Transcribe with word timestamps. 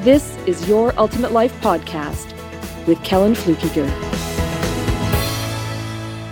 this 0.00 0.34
is 0.46 0.66
Your 0.66 0.98
Ultimate 0.98 1.30
Life 1.30 1.52
Podcast 1.60 2.34
with 2.86 3.02
Kellan 3.04 3.34
Fluckiger. 3.34 3.86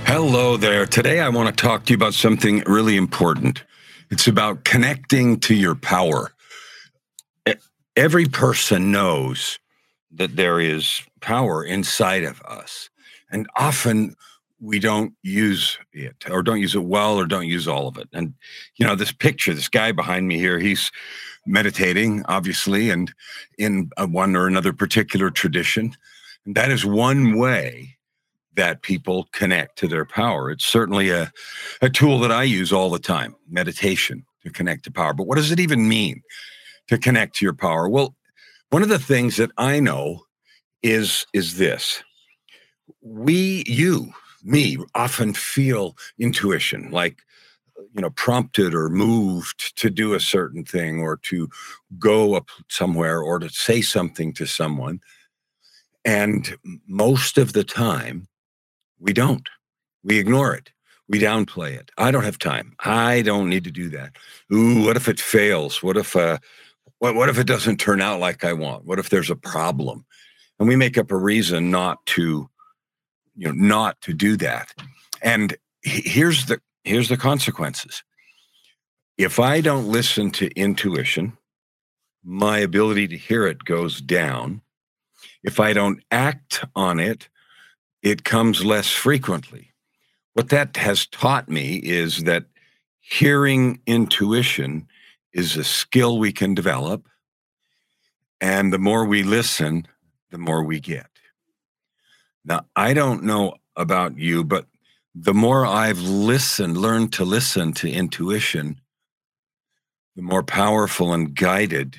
Hello 0.06 0.56
there. 0.56 0.86
Today 0.86 1.20
I 1.20 1.28
want 1.28 1.54
to 1.54 1.62
talk 1.62 1.84
to 1.84 1.92
you 1.92 1.96
about 1.96 2.14
something 2.14 2.62
really 2.66 2.96
important. 2.96 3.64
It's 4.10 4.26
about 4.26 4.64
connecting 4.64 5.38
to 5.40 5.54
your 5.54 5.74
power. 5.74 6.32
Every 7.95 8.24
person 8.24 8.90
knows 8.90 9.59
that 10.12 10.37
there 10.37 10.60
is 10.60 11.02
power 11.20 11.62
inside 11.62 12.24
of 12.24 12.40
us. 12.42 12.88
And 13.30 13.46
often 13.54 14.14
we 14.60 14.78
don't 14.78 15.12
use 15.23 15.78
it 15.92 16.24
or 16.30 16.42
don't 16.42 16.60
use 16.60 16.74
it 16.74 16.84
well 16.84 17.18
or 17.18 17.26
don't 17.26 17.46
use 17.46 17.68
all 17.68 17.87
of 17.87 17.98
it. 17.98 18.09
And, 18.14 18.32
you 18.76 18.87
know, 18.87 18.95
this 18.95 19.12
picture, 19.12 19.52
this 19.52 19.68
guy 19.68 19.92
behind 19.92 20.26
me 20.26 20.38
here, 20.38 20.59
he's 20.59 20.90
meditating, 21.48 22.25
obviously, 22.27 22.91
and 22.91 23.12
in 23.59 23.91
one 23.98 24.37
or 24.37 24.47
another 24.47 24.73
particular 24.73 25.30
tradition. 25.30 25.97
And 26.47 26.55
that 26.55 26.71
is 26.71 26.85
one 26.85 27.38
way 27.38 27.96
that 28.55 28.82
people 28.82 29.29
connect 29.32 29.79
to 29.79 29.88
their 29.88 30.05
power. 30.05 30.51
It's 30.51 30.66
certainly 30.66 31.10
a, 31.10 31.32
a 31.80 31.88
tool 31.88 32.18
that 32.21 32.32
I 32.32 32.43
use 32.43 32.73
all 32.73 32.90
the 32.90 32.99
time 32.99 33.35
meditation 33.49 34.24
to 34.43 34.51
connect 34.51 34.85
to 34.85 34.90
power. 34.90 35.15
But 35.15 35.27
what 35.27 35.37
does 35.37 35.52
it 35.52 35.60
even 35.60 35.88
mean 35.88 36.23
to 36.88 36.99
connect 36.99 37.37
to 37.37 37.45
your 37.45 37.55
power? 37.55 37.88
Well, 37.88 38.15
one 38.71 38.83
of 38.83 38.88
the 38.88 38.99
things 38.99 39.37
that 39.37 39.51
I 39.57 39.80
know 39.80 40.24
is 40.83 41.27
is 41.33 41.57
this 41.57 42.02
we 43.02 43.65
you 43.66 44.12
me 44.45 44.79
often 44.95 45.35
feel 45.35 45.96
intuition 46.18 46.90
like 46.90 47.18
you 47.95 48.01
know 48.01 48.10
prompted 48.10 48.74
or 48.74 48.88
moved 48.88 49.76
to 49.76 49.90
do 49.90 50.15
a 50.15 50.21
certain 50.21 50.65
thing 50.65 51.01
or 51.01 51.16
to 51.16 51.48
go 51.98 52.34
up 52.34 52.48
somewhere 52.68 53.21
or 53.21 53.38
to 53.38 53.48
say 53.48 53.80
something 53.80 54.32
to 54.34 54.46
someone. 54.46 55.01
And 56.04 56.56
most 56.87 57.38
of 57.38 57.52
the 57.52 57.65
time 57.65 58.29
we 58.99 59.12
don't. 59.12 59.49
We 60.02 60.18
ignore 60.18 60.54
it. 60.54 60.71
We 61.09 61.18
downplay 61.18 61.73
it. 61.74 61.90
I 61.99 62.10
don't 62.10 62.24
have 62.24 62.38
time. 62.38 62.74
I 62.80 63.23
don't 63.23 63.49
need 63.49 63.65
to 63.65 63.71
do 63.71 63.88
that. 63.90 64.16
Ooh 64.53 64.84
what 64.84 64.97
if 64.97 65.09
it 65.09 65.21
fails? 65.21 65.82
What 65.82 65.97
if 65.97 66.16
uh 66.16 66.38
what, 66.99 67.15
what 67.15 67.28
if 67.28 67.38
it 67.38 67.47
doesn't 67.47 67.78
turn 67.78 68.00
out 68.00 68.19
like 68.19 68.44
i 68.44 68.53
want? 68.53 68.84
What 68.84 68.99
if 68.99 69.10
there's 69.10 69.31
a 69.31 69.37
problem? 69.37 70.04
And 70.59 70.69
we 70.69 70.75
make 70.75 70.99
up 70.99 71.12
a 71.12 71.16
reason 71.16 71.71
not 71.71 72.04
to 72.06 72.49
you 73.37 73.47
know 73.47 73.53
not 73.53 74.00
to 74.03 74.12
do 74.12 74.37
that. 74.38 74.75
And 75.22 75.56
here's 75.82 76.47
the 76.47 76.60
here's 76.84 77.09
the 77.09 77.16
consequences. 77.16 78.03
If 79.16 79.38
i 79.38 79.60
don't 79.60 79.88
listen 79.88 80.31
to 80.32 80.50
intuition 80.54 81.37
my 82.25 82.59
ability 82.59 83.09
to 83.09 83.16
hear 83.16 83.47
it 83.47 83.65
goes 83.65 84.00
down. 84.00 84.60
If 85.43 85.60
i 85.60 85.72
don't 85.72 86.03
act 86.10 86.65
on 86.75 87.00
it 87.00 87.28
it 88.03 88.25
comes 88.25 88.65
less 88.65 88.91
frequently. 88.91 89.72
What 90.34 90.50
that 90.50 90.76
has 90.76 91.06
taught 91.06 91.49
me 91.49 91.77
is 91.77 92.25
that 92.25 92.44
hearing 93.00 93.81
intuition 93.87 94.87
is 95.33 95.56
a 95.56 95.65
skill 95.65 96.19
we 96.19 96.33
can 96.33 96.55
develop 96.55 97.09
and 98.41 98.72
the 98.72 98.78
more 98.78 99.05
we 99.05 99.22
listen 99.22 99.87
the 100.31 100.39
more 100.39 100.62
we 100.62 100.81
get. 100.81 101.06
Now, 102.45 102.66
I 102.77 102.95
don't 102.95 103.25
know 103.25 103.55
about 103.77 104.19
you, 104.19 104.45
but 104.45 104.66
the 105.21 105.34
more 105.34 105.67
I've 105.67 106.01
listened, 106.01 106.77
learned 106.77 107.12
to 107.15 107.25
listen 107.25 107.73
to 107.75 107.91
intuition, 107.91 108.81
the 110.15 110.23
more 110.23 110.45
powerful 110.45 111.12
and 111.12 111.34
guided 111.34 111.97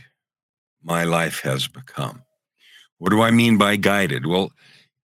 my 0.81 1.03
life 1.03 1.41
has 1.41 1.67
become. 1.67 2.23
What 2.97 3.09
do 3.09 3.21
I 3.21 3.31
mean 3.31 3.57
by 3.57 3.75
guided? 3.75 4.25
Well, 4.25 4.51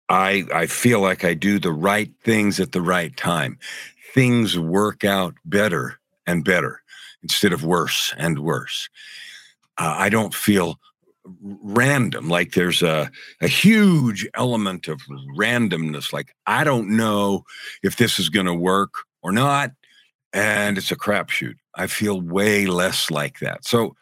I 0.10 0.46
I 0.54 0.66
feel 0.66 1.02
like 1.02 1.24
I 1.24 1.36
do 1.36 1.60
the 1.60 1.72
right 1.72 2.12
things 2.24 2.60
at 2.60 2.72
the 2.72 2.82
right 2.82 3.16
time. 3.16 3.60
Things 4.16 4.58
work 4.58 5.04
out 5.04 5.36
better 5.46 6.00
and 6.26 6.44
better 6.44 6.82
instead 7.22 7.54
of 7.54 7.64
worse 7.64 8.14
and 8.18 8.40
worse. 8.40 8.90
Uh, 9.78 9.96
I 9.98 10.10
don't 10.10 10.34
feel 10.34 10.80
random 11.42 12.30
like 12.30 12.54
there's 12.54 12.82
a, 12.82 13.10
a 13.42 13.48
huge 13.48 14.28
element 14.34 14.88
of 14.88 15.00
randomness 15.38 16.12
like 16.12 16.34
i 16.48 16.64
don't 16.64 16.90
know 16.90 17.44
if 17.84 17.98
this 17.98 18.20
is 18.20 18.30
going 18.30 18.46
to 18.46 18.54
work 18.54 18.94
or 19.22 19.32
not 19.32 19.72
and 20.34 20.78
it's 20.78 20.92
a 20.92 20.96
crapshoot. 20.96 21.56
I 21.76 21.88
feel 21.88 22.22
way 22.22 22.66
less 22.66 23.10
like 23.10 23.40
that. 23.40 23.66
So 23.66 23.96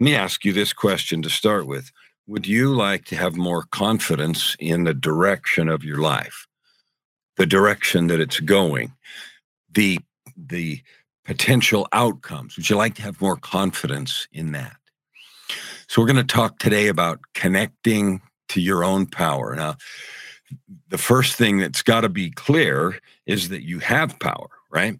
let 0.00 0.04
me 0.04 0.14
ask 0.14 0.44
you 0.44 0.52
this 0.52 0.72
question 0.72 1.22
to 1.22 1.30
start 1.30 1.66
with. 1.66 1.90
Would 2.26 2.46
you 2.46 2.74
like 2.74 3.04
to 3.06 3.16
have 3.16 3.36
more 3.36 3.64
confidence 3.70 4.56
in 4.58 4.84
the 4.84 4.94
direction 4.94 5.68
of 5.68 5.84
your 5.84 5.98
life? 5.98 6.46
The 7.36 7.46
direction 7.46 8.06
that 8.08 8.20
it's 8.20 8.40
going? 8.40 8.92
The 9.72 9.98
the 10.36 10.80
potential 11.24 11.86
outcomes? 11.92 12.56
Would 12.56 12.68
you 12.68 12.76
like 12.76 12.94
to 12.96 13.02
have 13.02 13.20
more 13.20 13.36
confidence 13.36 14.26
in 14.32 14.52
that 14.52 14.76
so, 15.94 16.02
we're 16.02 16.08
going 16.08 16.26
to 16.26 16.34
talk 16.34 16.58
today 16.58 16.88
about 16.88 17.20
connecting 17.34 18.20
to 18.48 18.60
your 18.60 18.82
own 18.82 19.06
power. 19.06 19.54
Now, 19.54 19.76
the 20.88 20.98
first 20.98 21.36
thing 21.36 21.58
that's 21.58 21.82
got 21.82 22.00
to 22.00 22.08
be 22.08 22.30
clear 22.32 22.98
is 23.26 23.48
that 23.50 23.62
you 23.62 23.78
have 23.78 24.18
power, 24.18 24.48
right? 24.72 24.96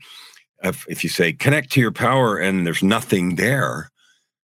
If, 0.62 0.86
if 0.88 1.02
you 1.02 1.10
say 1.10 1.32
connect 1.32 1.72
to 1.72 1.80
your 1.80 1.90
power 1.90 2.38
and 2.38 2.64
there's 2.64 2.84
nothing 2.84 3.34
there, 3.34 3.90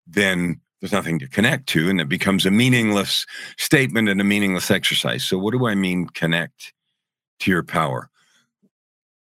then 0.05 0.61
there's 0.79 0.91
nothing 0.91 1.17
to 1.17 1.27
connect 1.27 1.65
to, 1.69 1.89
and 1.89 1.99
it 1.99 2.07
becomes 2.07 2.45
a 2.45 2.51
meaningless 2.51 3.25
statement 3.57 4.07
and 4.07 4.21
a 4.21 4.23
meaningless 4.23 4.69
exercise. 4.69 5.23
So, 5.23 5.39
what 5.39 5.51
do 5.51 5.65
I 5.65 5.73
mean 5.73 6.05
connect 6.09 6.73
to 7.39 7.49
your 7.49 7.63
power? 7.63 8.11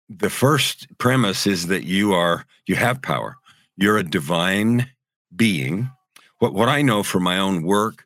The 0.09 0.31
first 0.31 0.87
premise 0.99 1.49
is 1.49 1.67
that 1.67 1.83
you 1.83 2.12
are, 2.12 2.47
you 2.69 2.77
have 2.77 3.03
power. 3.03 3.39
You're 3.77 3.99
a 3.99 4.05
divine 4.05 4.89
being 5.35 5.91
what 6.38 6.54
what 6.54 6.69
I 6.69 6.82
know 6.82 7.03
from 7.03 7.22
my 7.22 7.38
own 7.38 7.62
work 7.62 8.04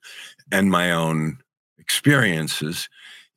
and 0.50 0.70
my 0.70 0.90
own 0.90 1.38
experiences 1.78 2.88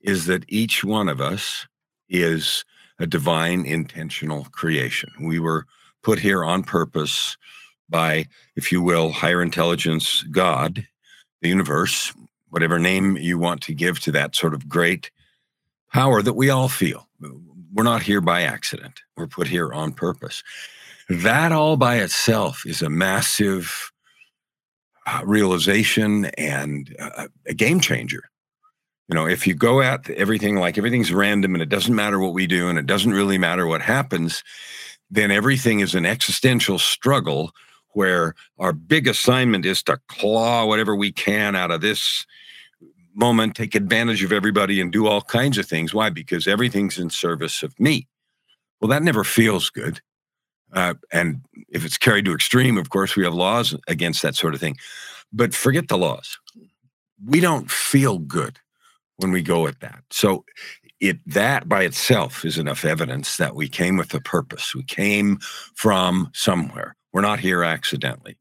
is 0.02 0.26
that 0.26 0.46
each 0.48 0.84
one 0.84 1.10
of 1.10 1.20
us 1.20 1.68
is 2.10 2.64
a 3.00 3.08
divine 3.08 3.66
intentional 3.66 4.46
creation. 4.52 5.10
We 5.20 5.40
were 5.40 5.66
put 6.04 6.20
here 6.20 6.44
on 6.44 6.64
purpose 6.64 7.38
by, 7.90 8.26
if 8.56 8.72
you 8.72 8.82
will, 8.82 9.12
higher 9.12 9.42
intelligence, 9.42 10.24
God, 10.32 10.88
the 11.42 11.50
universe, 11.50 12.14
whatever 12.50 12.80
name 12.80 13.18
you 13.18 13.38
want 13.38 13.62
to 13.62 13.74
give 13.74 14.00
to 14.02 14.12
that 14.12 14.36
sort 14.36 14.54
of 14.54 14.70
great 14.70 15.12
power 15.92 16.22
that 16.22 16.34
we 16.34 16.50
all 16.50 16.70
feel. 16.70 17.08
We're 17.74 17.84
not 17.84 18.04
here 18.04 18.22
by 18.22 18.44
accident. 18.44 19.02
We're 19.18 19.28
put 19.28 19.48
here 19.48 19.74
on 19.74 19.92
purpose. 19.92 20.44
That 21.10 21.52
all 21.52 21.78
by 21.78 21.98
itself 21.98 22.64
is 22.66 22.82
a 22.82 22.90
massive 22.90 23.92
realization 25.24 26.26
and 26.38 26.96
uh, 27.00 27.28
a 27.46 27.54
game 27.54 27.80
changer. 27.80 28.30
You 29.08 29.16
know, 29.16 29.28
if 29.28 29.46
you 29.46 29.54
go 29.54 29.82
at 29.82 30.10
everything 30.10 30.56
like 30.56 30.78
everything's 30.78 31.14
random 31.14 31.54
and 31.54 31.62
it 31.62 31.70
doesn't 31.70 31.94
matter 31.94 32.20
what 32.20 32.34
we 32.34 32.48
do 32.48 32.68
and 32.70 32.80
it 32.80 32.88
doesn't 32.88 33.14
really 33.14 33.38
matter 33.38 33.68
what 33.68 33.82
happens, 33.82 34.44
then 35.12 35.30
everything 35.30 35.80
is 35.80 35.94
an 35.94 36.06
existential 36.06 36.80
struggle 36.80 37.52
where 37.90 38.34
our 38.60 38.74
big 38.74 39.08
assignment 39.08 39.66
is 39.66 39.84
to 39.84 40.00
claw 40.08 40.66
whatever 40.66 40.96
we 40.96 41.12
can 41.12 41.56
out 41.56 41.72
of 41.72 41.82
this 41.82 42.26
moment, 43.14 43.56
take 43.56 43.76
advantage 43.76 44.24
of 44.24 44.34
everybody, 44.34 44.82
and 44.82 44.92
do 44.92 45.08
all 45.08 45.22
kinds 45.22 45.58
of 45.58 45.66
things. 45.66 45.94
Why? 45.94 46.10
Because 46.10 46.48
everything's 46.48 47.00
in 47.00 47.10
service 47.10 47.64
of 47.64 47.80
me. 47.80 48.08
Well, 48.82 48.90
that 48.90 49.04
never 49.04 49.24
feels 49.24 49.70
good. 49.70 50.02
Uh, 50.74 50.96
and 51.12 51.42
if 51.70 51.86
it's 51.86 51.98
carried 51.98 52.26
to 52.26 52.34
extreme, 52.34 52.78
of 52.78 52.90
course, 52.90 53.16
we 53.16 53.24
have 53.24 53.34
laws 53.34 53.76
against 53.88 54.22
that 54.22 54.36
sort 54.36 54.54
of 54.54 54.60
thing. 54.60 54.78
But 55.32 55.54
forget 55.54 55.88
the 55.88 55.98
laws. 55.98 56.38
We 57.26 57.40
don't 57.40 57.72
feel 57.72 58.20
good 58.20 58.60
when 59.18 59.32
we 59.32 59.42
go 59.42 59.68
at 59.68 59.80
that. 59.80 60.04
So 60.12 60.44
it 61.00 61.20
that 61.26 61.68
by 61.70 61.84
itself 61.84 62.46
is 62.46 62.58
enough 62.58 62.86
evidence 62.86 63.38
that 63.38 63.56
we 63.56 63.70
came 63.70 63.98
with 63.98 64.14
a 64.14 64.22
purpose. 64.22 64.76
We 64.76 64.84
came 64.84 65.38
from 65.76 66.30
somewhere. 66.34 66.96
We're 67.14 67.22
not 67.22 67.40
here 67.40 67.64
accidentally. 67.64 68.38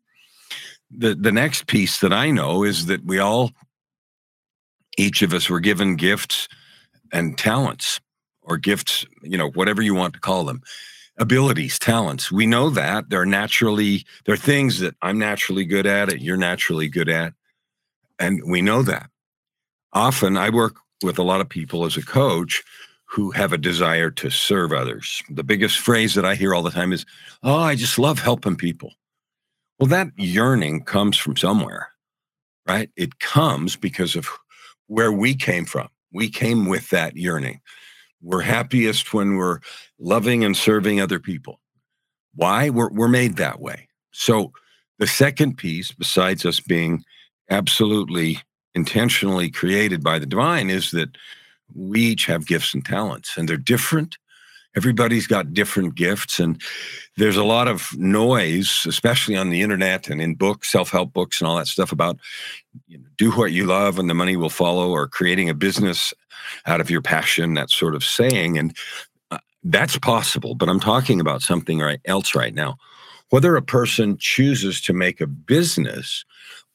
The 0.90 1.14
the 1.14 1.32
next 1.32 1.66
piece 1.66 2.00
that 2.00 2.12
I 2.12 2.30
know 2.30 2.64
is 2.64 2.86
that 2.86 3.04
we 3.04 3.18
all 3.18 3.50
Each 4.96 5.22
of 5.22 5.32
us 5.32 5.48
were 5.48 5.60
given 5.60 5.96
gifts 5.96 6.48
and 7.12 7.36
talents, 7.38 8.00
or 8.42 8.58
gifts, 8.58 9.06
you 9.22 9.38
know, 9.38 9.50
whatever 9.50 9.82
you 9.82 9.94
want 9.94 10.14
to 10.14 10.20
call 10.20 10.44
them, 10.44 10.62
abilities, 11.18 11.78
talents. 11.78 12.32
We 12.32 12.46
know 12.46 12.70
that 12.70 13.08
they're 13.08 13.26
naturally, 13.26 14.04
they're 14.24 14.36
things 14.36 14.80
that 14.80 14.94
I'm 15.02 15.18
naturally 15.18 15.64
good 15.64 15.86
at, 15.86 16.08
it 16.08 16.20
you're 16.20 16.36
naturally 16.36 16.88
good 16.88 17.08
at. 17.08 17.34
And 18.18 18.42
we 18.46 18.62
know 18.62 18.82
that. 18.82 19.10
Often 19.92 20.36
I 20.36 20.50
work 20.50 20.76
with 21.02 21.18
a 21.18 21.22
lot 21.22 21.40
of 21.40 21.48
people 21.48 21.84
as 21.84 21.96
a 21.96 22.04
coach 22.04 22.62
who 23.04 23.30
have 23.30 23.52
a 23.52 23.58
desire 23.58 24.10
to 24.10 24.30
serve 24.30 24.72
others. 24.72 25.22
The 25.30 25.44
biggest 25.44 25.78
phrase 25.78 26.14
that 26.14 26.24
I 26.24 26.34
hear 26.34 26.54
all 26.54 26.62
the 26.62 26.70
time 26.70 26.92
is, 26.92 27.06
Oh, 27.42 27.58
I 27.58 27.76
just 27.76 27.98
love 27.98 28.18
helping 28.18 28.56
people. 28.56 28.92
Well, 29.78 29.88
that 29.88 30.08
yearning 30.16 30.84
comes 30.84 31.16
from 31.16 31.36
somewhere, 31.36 31.90
right? 32.66 32.90
It 32.96 33.18
comes 33.20 33.76
because 33.76 34.16
of 34.16 34.28
where 34.86 35.12
we 35.12 35.34
came 35.34 35.64
from. 35.64 35.88
We 36.12 36.28
came 36.28 36.66
with 36.66 36.90
that 36.90 37.16
yearning. 37.16 37.60
We're 38.24 38.40
happiest 38.40 39.12
when 39.12 39.36
we're 39.36 39.60
loving 39.98 40.44
and 40.44 40.56
serving 40.56 41.00
other 41.00 41.20
people. 41.20 41.60
Why? 42.34 42.70
We're, 42.70 42.90
we're 42.90 43.08
made 43.08 43.36
that 43.36 43.60
way. 43.60 43.88
So, 44.12 44.52
the 44.98 45.06
second 45.06 45.58
piece, 45.58 45.92
besides 45.92 46.46
us 46.46 46.60
being 46.60 47.04
absolutely 47.50 48.38
intentionally 48.74 49.50
created 49.50 50.02
by 50.02 50.18
the 50.18 50.26
divine, 50.26 50.70
is 50.70 50.92
that 50.92 51.16
we 51.74 52.00
each 52.00 52.26
have 52.26 52.46
gifts 52.46 52.74
and 52.74 52.84
talents, 52.84 53.36
and 53.36 53.48
they're 53.48 53.56
different 53.56 54.16
everybody's 54.76 55.26
got 55.26 55.52
different 55.52 55.94
gifts 55.94 56.38
and 56.38 56.60
there's 57.16 57.36
a 57.36 57.44
lot 57.44 57.68
of 57.68 57.96
noise 57.96 58.84
especially 58.86 59.36
on 59.36 59.50
the 59.50 59.62
internet 59.62 60.08
and 60.08 60.20
in 60.20 60.34
books 60.34 60.70
self-help 60.70 61.12
books 61.12 61.40
and 61.40 61.48
all 61.48 61.56
that 61.56 61.66
stuff 61.66 61.92
about 61.92 62.18
you 62.88 62.98
know, 62.98 63.04
do 63.16 63.30
what 63.32 63.52
you 63.52 63.64
love 63.64 63.98
and 63.98 64.10
the 64.10 64.14
money 64.14 64.36
will 64.36 64.50
follow 64.50 64.90
or 64.90 65.06
creating 65.06 65.48
a 65.48 65.54
business 65.54 66.12
out 66.66 66.80
of 66.80 66.90
your 66.90 67.02
passion 67.02 67.54
that 67.54 67.70
sort 67.70 67.94
of 67.94 68.04
saying 68.04 68.58
and 68.58 68.76
uh, 69.30 69.38
that's 69.64 69.98
possible 69.98 70.54
but 70.54 70.68
i'm 70.68 70.80
talking 70.80 71.20
about 71.20 71.42
something 71.42 71.78
right, 71.78 72.00
else 72.04 72.34
right 72.34 72.54
now. 72.54 72.76
Whether 73.30 73.56
a 73.56 73.62
person 73.62 74.16
chooses 74.18 74.80
to 74.82 74.92
make 74.92 75.20
a 75.20 75.26
business 75.26 76.24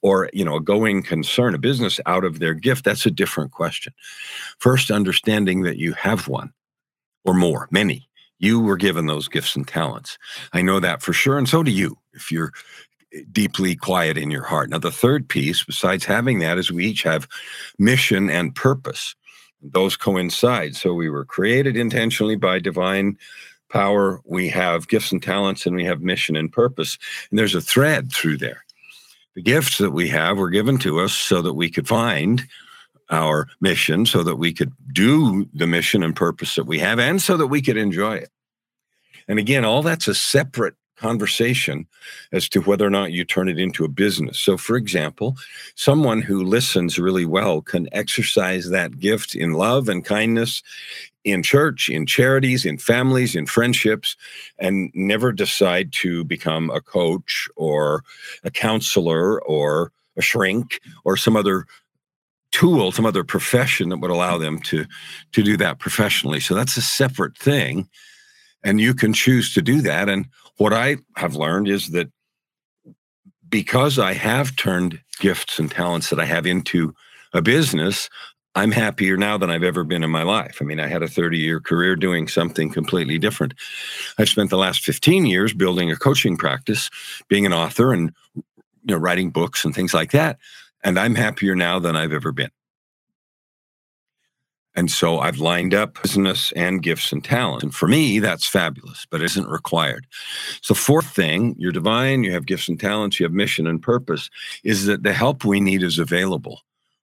or 0.01 0.29
you 0.33 0.43
know 0.43 0.55
a 0.55 0.61
going 0.61 1.03
concern 1.03 1.53
a 1.53 1.57
business 1.57 1.99
out 2.05 2.23
of 2.23 2.39
their 2.39 2.53
gift 2.53 2.85
that's 2.85 3.05
a 3.05 3.11
different 3.11 3.51
question. 3.51 3.93
First 4.59 4.91
understanding 4.91 5.61
that 5.63 5.77
you 5.77 5.93
have 5.93 6.27
one 6.27 6.51
or 7.25 7.33
more, 7.33 7.67
many. 7.71 8.07
You 8.39 8.59
were 8.59 8.77
given 8.77 9.07
those 9.07 9.27
gifts 9.27 9.55
and 9.55 9.67
talents. 9.67 10.17
I 10.53 10.61
know 10.61 10.79
that 10.79 11.01
for 11.01 11.13
sure. 11.13 11.37
And 11.37 11.47
so 11.47 11.61
do 11.61 11.71
you, 11.71 11.97
if 12.13 12.31
you're 12.31 12.51
eh, 13.13 13.21
deeply 13.31 13.75
quiet 13.75 14.17
in 14.17 14.31
your 14.31 14.43
heart. 14.43 14.69
Now, 14.69 14.77
the 14.77 14.91
third 14.91 15.27
piece, 15.27 15.63
besides 15.63 16.05
having 16.05 16.39
that, 16.39 16.57
is 16.57 16.71
we 16.71 16.85
each 16.85 17.03
have 17.03 17.27
mission 17.77 18.29
and 18.29 18.55
purpose. 18.55 19.15
Those 19.61 19.97
coincide. 19.97 20.77
So 20.77 20.93
we 20.93 21.09
were 21.09 21.25
created 21.25 21.75
intentionally 21.75 22.37
by 22.37 22.59
divine 22.59 23.17
power. 23.69 24.21
We 24.23 24.47
have 24.49 24.87
gifts 24.87 25.11
and 25.11 25.21
talents, 25.21 25.65
and 25.65 25.75
we 25.75 25.83
have 25.85 26.01
mission 26.01 26.37
and 26.37 26.51
purpose. 26.51 26.97
And 27.29 27.37
there's 27.37 27.55
a 27.55 27.61
thread 27.61 28.11
through 28.11 28.37
there. 28.37 28.63
The 29.35 29.41
gifts 29.41 29.77
that 29.77 29.91
we 29.91 30.07
have 30.09 30.37
were 30.37 30.49
given 30.49 30.77
to 30.79 30.99
us 30.99 31.13
so 31.13 31.41
that 31.41 31.53
we 31.53 31.69
could 31.69 31.87
find 31.87 32.47
our 33.09 33.47
mission 33.59 34.05
so 34.05 34.23
that 34.23 34.35
we 34.35 34.53
could 34.53 34.71
do 34.93 35.47
the 35.53 35.67
mission 35.67 36.03
and 36.03 36.15
purpose 36.15 36.55
that 36.55 36.65
we 36.65 36.79
have 36.79 36.99
and 36.99 37.21
so 37.21 37.37
that 37.37 37.47
we 37.47 37.61
could 37.61 37.77
enjoy 37.77 38.15
it. 38.15 38.29
And 39.27 39.39
again, 39.39 39.65
all 39.65 39.81
that's 39.81 40.07
a 40.07 40.15
separate 40.15 40.75
conversation 40.99 41.87
as 42.31 42.49
to 42.49 42.59
whether 42.61 42.85
or 42.85 42.89
not 42.89 43.11
you 43.11 43.23
turn 43.23 43.47
it 43.47 43.57
into 43.57 43.85
a 43.85 43.89
business. 43.89 44.37
So, 44.37 44.57
for 44.57 44.75
example, 44.75 45.37
someone 45.75 46.21
who 46.21 46.43
listens 46.43 46.99
really 46.99 47.25
well 47.25 47.61
can 47.61 47.87
exercise 47.93 48.69
that 48.69 48.99
gift 48.99 49.33
in 49.33 49.53
love 49.53 49.87
and 49.87 50.03
kindness 50.03 50.61
in 51.23 51.43
church, 51.43 51.89
in 51.89 52.05
charities, 52.05 52.65
in 52.65 52.77
families, 52.77 53.35
in 53.35 53.45
friendships, 53.45 54.15
and 54.57 54.91
never 54.93 55.31
decide 55.31 55.91
to 55.93 56.23
become 56.23 56.69
a 56.69 56.81
coach 56.81 57.47
or 57.55 58.03
a 58.43 58.51
counselor 58.51 59.41
or 59.43 59.91
a 60.17 60.21
shrink 60.21 60.81
or 61.03 61.15
some 61.15 61.35
other 61.35 61.65
tool, 62.51 62.91
some 62.91 63.05
other 63.05 63.23
profession 63.23 63.89
that 63.89 63.99
would 63.99 64.11
allow 64.11 64.37
them 64.37 64.59
to 64.59 64.85
to 65.33 65.43
do 65.43 65.57
that 65.57 65.79
professionally. 65.79 66.39
So 66.39 66.55
that's 66.55 66.77
a 66.77 66.81
separate 66.81 67.37
thing, 67.37 67.87
and 68.63 68.79
you 68.79 68.93
can 68.93 69.13
choose 69.13 69.53
to 69.53 69.61
do 69.61 69.81
that. 69.81 70.09
And 70.09 70.27
what 70.57 70.73
I 70.73 70.97
have 71.15 71.35
learned 71.35 71.67
is 71.67 71.89
that 71.89 72.11
because 73.49 73.97
I 73.97 74.13
have 74.13 74.55
turned 74.55 74.99
gifts 75.19 75.59
and 75.59 75.69
talents 75.69 76.09
that 76.09 76.19
I 76.19 76.25
have 76.25 76.45
into 76.45 76.93
a 77.33 77.41
business, 77.41 78.09
I'm 78.55 78.71
happier 78.71 79.15
now 79.15 79.37
than 79.37 79.49
I've 79.49 79.63
ever 79.63 79.83
been 79.83 80.03
in 80.03 80.09
my 80.09 80.23
life. 80.23 80.57
I 80.61 80.65
mean, 80.65 80.79
I 80.79 80.87
had 80.87 81.03
a 81.03 81.07
30 81.07 81.37
year 81.37 81.59
career 81.59 81.95
doing 81.95 82.27
something 82.27 82.71
completely 82.71 83.17
different. 83.17 83.53
I've 84.17 84.29
spent 84.29 84.49
the 84.49 84.57
last 84.57 84.83
15 84.83 85.25
years 85.25 85.53
building 85.53 85.91
a 85.91 85.95
coaching 85.95 86.35
practice, 86.37 86.89
being 87.27 87.45
an 87.45 87.53
author 87.53 87.93
and 87.93 88.11
you 88.35 88.43
know 88.95 88.97
writing 88.97 89.29
books 89.29 89.65
and 89.65 89.73
things 89.73 89.93
like 89.93 90.11
that. 90.11 90.39
And 90.83 90.99
I'm 90.99 91.15
happier 91.15 91.55
now 91.55 91.79
than 91.79 91.95
I've 91.95 92.13
ever 92.13 92.31
been. 92.31 92.51
And 94.75 94.89
so 94.89 95.19
I've 95.19 95.39
lined 95.39 95.73
up 95.73 96.01
business 96.01 96.53
and 96.53 96.81
gifts 96.81 97.11
and 97.11 97.23
talent. 97.23 97.63
And 97.63 97.75
for 97.75 97.87
me, 97.87 98.19
that's 98.19 98.45
fabulous, 98.45 99.05
but 99.09 99.21
it 99.21 99.25
isn't 99.25 99.49
required. 99.49 100.05
So, 100.61 100.73
fourth 100.73 101.07
thing, 101.07 101.55
you're 101.57 101.71
divine, 101.71 102.23
you 102.23 102.31
have 102.31 102.45
gifts 102.45 102.69
and 102.69 102.79
talents, 102.79 103.19
you 103.19 103.25
have 103.25 103.33
mission 103.33 103.67
and 103.67 103.81
purpose, 103.81 104.29
is 104.63 104.85
that 104.85 105.03
the 105.03 105.11
help 105.11 105.43
we 105.43 105.59
need 105.59 105.83
is 105.83 105.99
available 105.99 106.61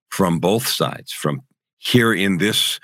from 0.09 0.39
both 0.39 0.65
sides, 0.65 1.11
from 1.11 1.43
here 1.77 2.13
in 2.13 2.37
this 2.37 2.79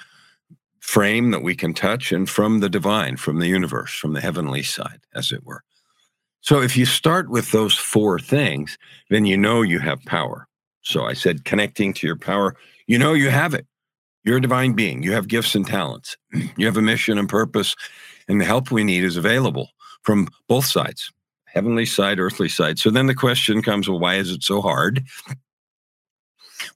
frame 0.79 1.31
that 1.31 1.41
we 1.41 1.55
can 1.55 1.73
touch, 1.73 2.11
and 2.11 2.29
from 2.29 2.59
the 2.59 2.69
divine, 2.69 3.15
from 3.17 3.39
the 3.39 3.47
universe, 3.47 3.95
from 3.95 4.13
the 4.13 4.21
heavenly 4.21 4.61
side, 4.61 4.99
as 5.15 5.31
it 5.31 5.45
were. 5.45 5.63
So, 6.41 6.61
if 6.61 6.75
you 6.75 6.85
start 6.85 7.29
with 7.29 7.51
those 7.51 7.73
four 7.73 8.19
things, 8.19 8.77
then 9.09 9.25
you 9.25 9.37
know 9.37 9.61
you 9.61 9.79
have 9.79 10.03
power. 10.03 10.47
So 10.83 11.05
I 11.05 11.13
said, 11.13 11.45
connecting 11.45 11.93
to 11.93 12.07
your 12.07 12.17
power, 12.17 12.55
you 12.87 12.97
know, 12.97 13.13
you 13.13 13.29
have 13.29 13.53
it. 13.53 13.65
You're 14.23 14.37
a 14.37 14.41
divine 14.41 14.73
being. 14.73 15.03
You 15.03 15.13
have 15.13 15.27
gifts 15.27 15.55
and 15.55 15.65
talents. 15.65 16.15
You 16.57 16.65
have 16.65 16.77
a 16.77 16.81
mission 16.81 17.17
and 17.17 17.27
purpose, 17.27 17.75
and 18.27 18.39
the 18.39 18.45
help 18.45 18.71
we 18.71 18.83
need 18.83 19.03
is 19.03 19.17
available 19.17 19.69
from 20.03 20.27
both 20.47 20.65
sides 20.65 21.11
heavenly 21.53 21.85
side, 21.85 22.19
earthly 22.19 22.49
side. 22.49 22.79
So 22.79 22.89
then 22.89 23.05
the 23.05 23.15
question 23.15 23.61
comes 23.61 23.87
well, 23.87 23.99
why 23.99 24.15
is 24.15 24.31
it 24.31 24.43
so 24.43 24.61
hard? 24.61 25.03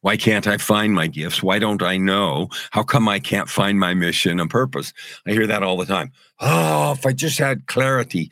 Why 0.01 0.17
can't 0.17 0.47
I 0.47 0.57
find 0.57 0.93
my 0.93 1.07
gifts? 1.07 1.41
Why 1.41 1.59
don't 1.59 1.81
I 1.81 1.97
know? 1.97 2.49
How 2.71 2.83
come 2.83 3.07
I 3.07 3.19
can't 3.19 3.49
find 3.49 3.79
my 3.79 3.93
mission 3.93 4.39
and 4.39 4.49
purpose? 4.49 4.93
I 5.25 5.31
hear 5.31 5.47
that 5.47 5.63
all 5.63 5.77
the 5.77 5.85
time. 5.85 6.11
Oh, 6.39 6.91
if 6.91 7.05
I 7.05 7.13
just 7.13 7.39
had 7.39 7.67
clarity. 7.67 8.29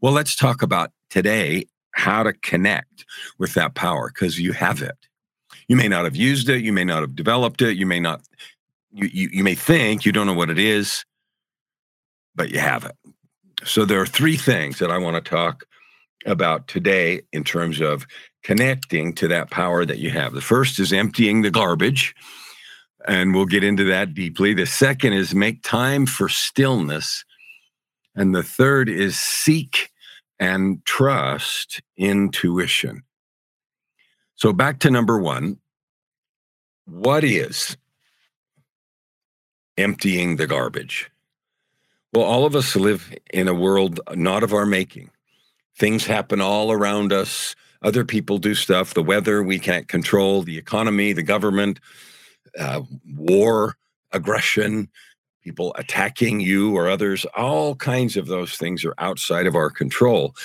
Well, 0.00 0.12
let's 0.12 0.36
talk 0.36 0.62
about 0.62 0.92
today 1.10 1.66
how 1.92 2.22
to 2.22 2.32
connect 2.32 3.04
with 3.38 3.54
that 3.54 3.74
power 3.74 4.10
because 4.12 4.38
you 4.38 4.52
have 4.52 4.82
it. 4.82 5.07
You 5.68 5.76
may 5.76 5.88
not 5.88 6.04
have 6.04 6.16
used 6.16 6.48
it. 6.48 6.62
You 6.62 6.72
may 6.72 6.84
not 6.84 7.02
have 7.02 7.14
developed 7.14 7.62
it. 7.62 7.76
You 7.76 7.86
may 7.86 8.00
not, 8.00 8.22
you, 8.92 9.08
you, 9.12 9.28
you 9.32 9.44
may 9.44 9.54
think 9.54 10.04
you 10.04 10.12
don't 10.12 10.26
know 10.26 10.34
what 10.34 10.50
it 10.50 10.58
is, 10.58 11.04
but 12.34 12.50
you 12.50 12.58
have 12.58 12.84
it. 12.84 12.96
So 13.64 13.84
there 13.84 14.00
are 14.00 14.06
three 14.06 14.36
things 14.36 14.78
that 14.78 14.90
I 14.90 14.98
want 14.98 15.22
to 15.22 15.30
talk 15.30 15.64
about 16.26 16.68
today 16.68 17.22
in 17.32 17.44
terms 17.44 17.80
of 17.80 18.06
connecting 18.42 19.14
to 19.14 19.28
that 19.28 19.50
power 19.50 19.84
that 19.84 19.98
you 19.98 20.10
have. 20.10 20.32
The 20.32 20.40
first 20.40 20.78
is 20.78 20.92
emptying 20.92 21.42
the 21.42 21.50
garbage, 21.50 22.14
and 23.06 23.34
we'll 23.34 23.46
get 23.46 23.64
into 23.64 23.84
that 23.84 24.14
deeply. 24.14 24.54
The 24.54 24.66
second 24.66 25.12
is 25.12 25.34
make 25.34 25.62
time 25.62 26.06
for 26.06 26.28
stillness. 26.28 27.24
And 28.14 28.34
the 28.34 28.42
third 28.42 28.88
is 28.88 29.18
seek 29.18 29.90
and 30.40 30.84
trust 30.84 31.80
intuition. 31.96 33.02
So 34.38 34.52
back 34.52 34.78
to 34.80 34.90
number 34.90 35.18
one. 35.18 35.58
What 36.84 37.24
is 37.24 37.76
emptying 39.76 40.36
the 40.36 40.46
garbage? 40.46 41.10
Well, 42.12 42.24
all 42.24 42.46
of 42.46 42.54
us 42.54 42.76
live 42.76 43.12
in 43.32 43.48
a 43.48 43.52
world 43.52 43.98
not 44.14 44.44
of 44.44 44.54
our 44.54 44.64
making. 44.64 45.10
Things 45.76 46.06
happen 46.06 46.40
all 46.40 46.70
around 46.70 47.12
us. 47.12 47.56
Other 47.82 48.04
people 48.04 48.38
do 48.38 48.54
stuff. 48.54 48.94
The 48.94 49.02
weather 49.02 49.42
we 49.42 49.58
can't 49.58 49.88
control, 49.88 50.44
the 50.44 50.56
economy, 50.56 51.12
the 51.12 51.24
government, 51.24 51.80
uh, 52.56 52.82
war, 53.16 53.74
aggression, 54.12 54.88
people 55.42 55.74
attacking 55.76 56.38
you 56.38 56.76
or 56.76 56.88
others. 56.88 57.26
All 57.36 57.74
kinds 57.74 58.16
of 58.16 58.28
those 58.28 58.56
things 58.56 58.84
are 58.84 58.94
outside 58.98 59.48
of 59.48 59.56
our 59.56 59.68
control, 59.68 60.36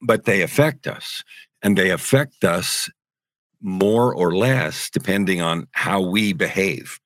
but 0.00 0.26
they 0.26 0.42
affect 0.42 0.86
us. 0.86 1.24
And 1.62 1.76
they 1.76 1.90
affect 1.90 2.44
us 2.44 2.88
more 3.66 4.14
or 4.14 4.36
less 4.36 4.88
depending 4.90 5.42
on 5.42 5.66
how 5.72 6.00
we 6.00 6.32
behave. 6.32 7.00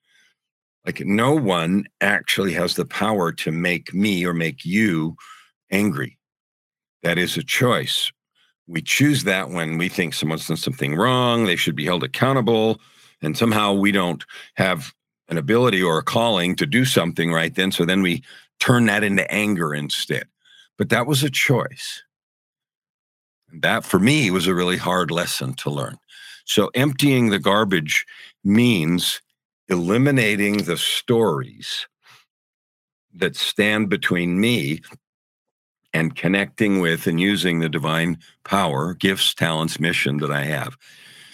Like 0.84 1.00
no 1.00 1.34
one 1.34 1.86
actually 2.02 2.52
has 2.52 2.74
the 2.74 2.84
power 2.84 3.32
to 3.32 3.50
make 3.50 3.94
me 3.94 4.26
or 4.26 4.34
make 4.34 4.62
you 4.62 5.16
angry. 5.70 6.18
That 7.02 7.16
is 7.16 7.38
a 7.38 7.42
choice. 7.42 8.12
We 8.66 8.82
choose 8.82 9.24
that 9.24 9.48
when 9.48 9.78
we 9.78 9.88
think 9.88 10.12
someone's 10.12 10.48
done 10.48 10.58
something 10.58 10.94
wrong, 10.94 11.46
they 11.46 11.56
should 11.56 11.74
be 11.74 11.86
held 11.86 12.04
accountable, 12.04 12.78
and 13.22 13.36
somehow 13.36 13.72
we 13.72 13.90
don't 13.90 14.22
have 14.56 14.92
an 15.28 15.38
ability 15.38 15.82
or 15.82 15.98
a 15.98 16.04
calling 16.04 16.56
to 16.56 16.66
do 16.66 16.84
something 16.84 17.32
right 17.32 17.54
then. 17.54 17.72
So 17.72 17.86
then 17.86 18.02
we 18.02 18.22
turn 18.58 18.84
that 18.86 19.02
into 19.02 19.28
anger 19.32 19.74
instead. 19.74 20.28
But 20.76 20.90
that 20.90 21.06
was 21.06 21.22
a 21.22 21.30
choice. 21.30 22.02
And 23.50 23.62
that 23.62 23.84
for 23.84 23.98
me 23.98 24.30
was 24.30 24.46
a 24.46 24.54
really 24.54 24.76
hard 24.76 25.10
lesson 25.10 25.54
to 25.54 25.70
learn. 25.70 25.96
So 26.50 26.68
emptying 26.74 27.30
the 27.30 27.38
garbage 27.38 28.04
means 28.42 29.22
eliminating 29.68 30.64
the 30.64 30.76
stories 30.76 31.86
that 33.14 33.36
stand 33.36 33.88
between 33.88 34.40
me 34.40 34.80
and 35.94 36.16
connecting 36.16 36.80
with 36.80 37.06
and 37.06 37.20
using 37.20 37.60
the 37.60 37.68
divine 37.68 38.18
power, 38.42 38.94
gifts, 38.94 39.32
talents, 39.32 39.78
mission 39.78 40.16
that 40.16 40.32
I 40.32 40.42
have. 40.42 40.76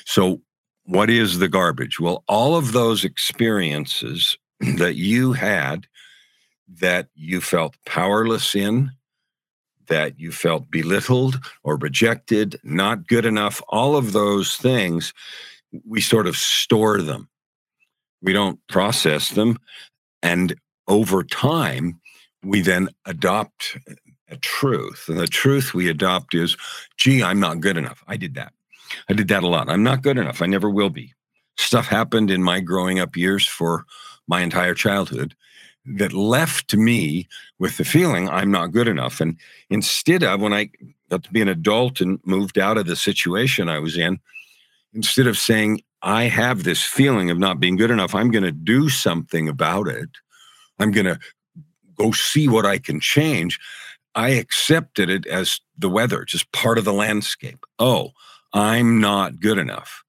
So, 0.04 0.42
what 0.84 1.08
is 1.08 1.38
the 1.38 1.48
garbage? 1.48 1.98
Well, 1.98 2.22
all 2.28 2.54
of 2.54 2.72
those 2.72 3.02
experiences 3.02 4.36
that 4.76 4.96
you 4.96 5.32
had 5.32 5.86
that 6.68 7.08
you 7.14 7.40
felt 7.40 7.74
powerless 7.86 8.54
in, 8.54 8.90
that 9.86 10.18
you 10.18 10.32
felt 10.32 10.70
belittled 10.70 11.40
or 11.62 11.76
rejected, 11.76 12.58
not 12.62 13.06
good 13.06 13.26
enough, 13.26 13.62
all 13.68 13.96
of 13.96 14.12
those 14.12 14.56
things, 14.56 15.12
we 15.84 16.00
sort 16.00 16.26
of 16.26 16.36
store 16.36 17.00
them. 17.02 17.28
We 18.22 18.32
don't 18.32 18.58
process 18.68 19.30
them. 19.30 19.58
And 20.22 20.54
over 20.88 21.22
time, 21.22 22.00
we 22.42 22.60
then 22.60 22.88
adopt 23.04 23.76
a 24.28 24.36
truth. 24.36 25.04
And 25.08 25.18
the 25.18 25.26
truth 25.26 25.74
we 25.74 25.88
adopt 25.88 26.34
is, 26.34 26.56
gee, 26.96 27.22
I'm 27.22 27.40
not 27.40 27.60
good 27.60 27.76
enough. 27.76 28.02
I 28.08 28.16
did 28.16 28.34
that. 28.34 28.52
I 29.08 29.12
did 29.12 29.28
that 29.28 29.42
a 29.42 29.48
lot. 29.48 29.68
I'm 29.68 29.82
not 29.82 30.02
good 30.02 30.18
enough. 30.18 30.42
I 30.42 30.46
never 30.46 30.70
will 30.70 30.90
be. 30.90 31.12
Stuff 31.56 31.86
happened 31.86 32.30
in 32.30 32.42
my 32.42 32.60
growing 32.60 32.98
up 32.98 33.16
years 33.16 33.46
for 33.46 33.84
my 34.28 34.42
entire 34.42 34.74
childhood 34.74 35.34
that 35.86 36.12
left 36.12 36.74
me 36.74 37.28
with 37.58 37.76
the 37.76 37.84
feeling 37.84 38.28
I'm 38.28 38.50
not 38.50 38.72
good 38.72 38.88
enough. 38.88 39.20
And 39.20 39.36
instead 39.70 40.22
of 40.22 40.40
when 40.40 40.52
I 40.52 40.70
got 41.10 41.22
to 41.24 41.32
be 41.32 41.40
an 41.40 41.48
adult 41.48 42.00
and 42.00 42.18
moved 42.24 42.58
out 42.58 42.78
of 42.78 42.86
the 42.86 42.96
situation 42.96 43.68
I 43.68 43.78
was 43.78 43.96
in, 43.96 44.18
instead 44.92 45.26
of 45.26 45.38
saying, 45.38 45.82
I 46.02 46.24
have 46.24 46.64
this 46.64 46.82
feeling 46.82 47.30
of 47.30 47.38
not 47.38 47.60
being 47.60 47.76
good 47.76 47.90
enough, 47.90 48.14
I'm 48.14 48.30
going 48.30 48.44
to 48.44 48.52
do 48.52 48.88
something 48.88 49.48
about 49.48 49.88
it. 49.88 50.10
I'm 50.78 50.90
going 50.90 51.06
to 51.06 51.18
go 51.96 52.12
see 52.12 52.48
what 52.48 52.66
I 52.66 52.78
can 52.78 53.00
change. 53.00 53.58
I 54.14 54.30
accepted 54.30 55.08
it 55.10 55.26
as 55.26 55.60
the 55.78 55.88
weather, 55.88 56.24
just 56.24 56.50
part 56.52 56.78
of 56.78 56.84
the 56.84 56.92
landscape. 56.92 57.64
Oh, 57.78 58.10
I'm 58.52 59.00
not 59.00 59.40
good 59.40 59.58
enough. 59.58 60.02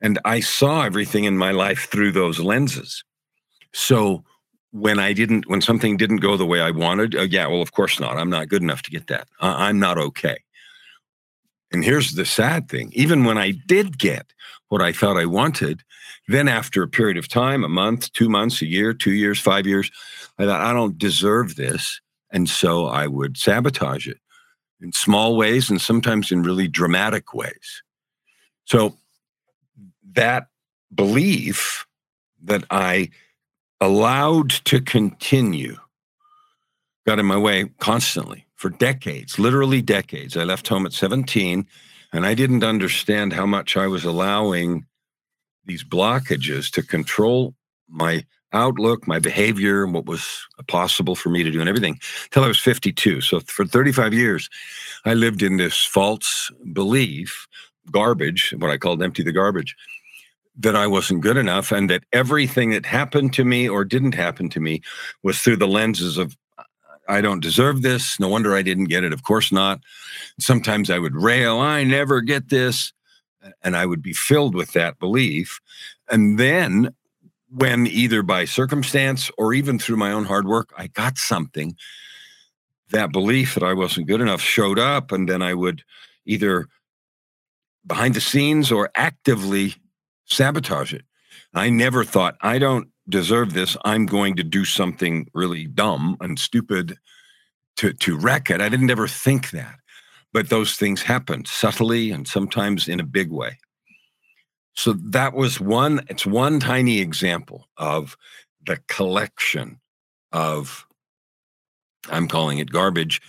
And 0.00 0.18
I 0.24 0.40
saw 0.40 0.82
everything 0.82 1.24
in 1.24 1.38
my 1.38 1.52
life 1.52 1.88
through 1.90 2.12
those 2.12 2.40
lenses. 2.40 3.04
So 3.72 4.24
when 4.72 4.98
I 4.98 5.12
didn't, 5.12 5.48
when 5.48 5.60
something 5.60 5.96
didn't 5.96 6.16
go 6.16 6.36
the 6.36 6.46
way 6.46 6.60
I 6.60 6.70
wanted, 6.70 7.14
uh, 7.14 7.22
yeah, 7.22 7.46
well, 7.46 7.62
of 7.62 7.72
course 7.72 8.00
not. 8.00 8.16
I'm 8.16 8.30
not 8.30 8.48
good 8.48 8.62
enough 8.62 8.82
to 8.82 8.90
get 8.90 9.06
that. 9.08 9.28
I'm 9.40 9.78
not 9.78 9.98
okay. 9.98 10.38
And 11.72 11.84
here's 11.84 12.12
the 12.12 12.24
sad 12.24 12.68
thing 12.68 12.90
even 12.94 13.24
when 13.24 13.38
I 13.38 13.52
did 13.52 13.98
get 13.98 14.32
what 14.68 14.82
I 14.82 14.92
thought 14.92 15.16
I 15.18 15.26
wanted, 15.26 15.82
then 16.28 16.48
after 16.48 16.82
a 16.82 16.88
period 16.88 17.16
of 17.16 17.28
time, 17.28 17.64
a 17.64 17.68
month, 17.68 18.12
two 18.12 18.28
months, 18.28 18.62
a 18.62 18.66
year, 18.66 18.94
two 18.94 19.12
years, 19.12 19.38
five 19.38 19.66
years, 19.66 19.90
I 20.38 20.46
thought, 20.46 20.60
I 20.60 20.72
don't 20.72 20.98
deserve 20.98 21.56
this. 21.56 22.00
And 22.30 22.48
so 22.48 22.86
I 22.86 23.06
would 23.06 23.36
sabotage 23.36 24.06
it 24.06 24.18
in 24.80 24.92
small 24.92 25.36
ways 25.36 25.68
and 25.70 25.80
sometimes 25.80 26.32
in 26.32 26.42
really 26.42 26.68
dramatic 26.68 27.34
ways. 27.34 27.82
So 28.64 28.96
that 30.14 30.46
belief 30.94 31.86
that 32.44 32.64
I 32.70 33.10
allowed 33.82 34.50
to 34.50 34.80
continue 34.80 35.76
got 37.04 37.18
in 37.18 37.26
my 37.26 37.36
way 37.36 37.68
constantly 37.80 38.46
for 38.54 38.70
decades, 38.70 39.40
literally 39.40 39.82
decades. 39.82 40.36
I 40.36 40.44
left 40.44 40.68
home 40.68 40.86
at 40.86 40.92
17 40.92 41.66
and 42.12 42.24
I 42.24 42.34
didn't 42.34 42.62
understand 42.62 43.32
how 43.32 43.44
much 43.44 43.76
I 43.76 43.88
was 43.88 44.04
allowing 44.04 44.86
these 45.64 45.82
blockages 45.82 46.70
to 46.72 46.82
control 46.84 47.56
my 47.88 48.24
outlook, 48.52 49.08
my 49.08 49.18
behavior, 49.18 49.82
and 49.82 49.92
what 49.92 50.06
was 50.06 50.46
possible 50.68 51.16
for 51.16 51.30
me 51.30 51.42
to 51.42 51.50
do 51.50 51.58
and 51.58 51.68
everything 51.68 51.98
until 52.26 52.44
I 52.44 52.48
was 52.48 52.60
52. 52.60 53.20
So 53.20 53.40
for 53.40 53.64
35 53.64 54.14
years, 54.14 54.48
I 55.04 55.14
lived 55.14 55.42
in 55.42 55.56
this 55.56 55.84
false 55.84 56.52
belief, 56.72 57.48
garbage, 57.90 58.54
what 58.58 58.70
I 58.70 58.76
called 58.76 59.02
empty 59.02 59.24
the 59.24 59.32
garbage, 59.32 59.74
that 60.58 60.76
I 60.76 60.86
wasn't 60.86 61.22
good 61.22 61.36
enough 61.36 61.72
and 61.72 61.88
that 61.90 62.04
everything 62.12 62.70
that 62.70 62.84
happened 62.84 63.32
to 63.34 63.44
me 63.44 63.68
or 63.68 63.84
didn't 63.84 64.14
happen 64.14 64.48
to 64.50 64.60
me 64.60 64.82
was 65.22 65.40
through 65.40 65.56
the 65.56 65.68
lenses 65.68 66.18
of 66.18 66.36
I 67.08 67.20
don't 67.20 67.40
deserve 67.40 67.82
this. 67.82 68.20
No 68.20 68.28
wonder 68.28 68.54
I 68.54 68.62
didn't 68.62 68.84
get 68.84 69.04
it. 69.04 69.12
Of 69.12 69.24
course 69.24 69.50
not. 69.50 69.80
Sometimes 70.38 70.88
I 70.88 70.98
would 70.98 71.16
rail, 71.16 71.58
I 71.58 71.84
never 71.84 72.20
get 72.20 72.48
this. 72.48 72.92
And 73.62 73.76
I 73.76 73.86
would 73.86 74.02
be 74.02 74.12
filled 74.12 74.54
with 74.54 74.72
that 74.72 75.00
belief. 75.00 75.60
And 76.08 76.38
then, 76.38 76.94
when 77.50 77.86
either 77.88 78.22
by 78.22 78.44
circumstance 78.44 79.30
or 79.36 79.52
even 79.52 79.78
through 79.78 79.96
my 79.96 80.12
own 80.12 80.24
hard 80.24 80.46
work, 80.46 80.72
I 80.78 80.86
got 80.86 81.18
something, 81.18 81.76
that 82.90 83.12
belief 83.12 83.54
that 83.54 83.64
I 83.64 83.74
wasn't 83.74 84.06
good 84.06 84.20
enough 84.20 84.40
showed 84.40 84.78
up. 84.78 85.10
And 85.10 85.28
then 85.28 85.42
I 85.42 85.54
would 85.54 85.82
either 86.24 86.68
behind 87.84 88.14
the 88.14 88.20
scenes 88.20 88.70
or 88.70 88.90
actively 88.94 89.74
sabotage 90.32 90.92
it. 90.92 91.04
I 91.54 91.70
never 91.70 92.04
thought, 92.04 92.36
I 92.40 92.58
don't 92.58 92.88
deserve 93.08 93.52
this. 93.52 93.76
I'm 93.84 94.06
going 94.06 94.36
to 94.36 94.44
do 94.44 94.64
something 94.64 95.28
really 95.34 95.66
dumb 95.66 96.16
and 96.20 96.38
stupid 96.38 96.96
to, 97.76 97.92
to 97.92 98.16
wreck 98.16 98.50
it. 98.50 98.60
I 98.60 98.68
didn't 98.68 98.90
ever 98.90 99.08
think 99.08 99.50
that. 99.50 99.76
But 100.32 100.48
those 100.48 100.76
things 100.76 101.02
happen 101.02 101.44
subtly 101.44 102.10
and 102.10 102.26
sometimes 102.26 102.88
in 102.88 103.00
a 103.00 103.04
big 103.04 103.30
way. 103.30 103.58
So 104.74 104.94
that 104.94 105.34
was 105.34 105.60
one, 105.60 106.00
it's 106.08 106.24
one 106.24 106.58
tiny 106.58 107.00
example 107.00 107.68
of 107.76 108.16
the 108.64 108.78
collection 108.88 109.78
of, 110.32 110.86
I'm 112.08 112.28
calling 112.28 112.58
it 112.58 112.72
garbage 112.72 113.20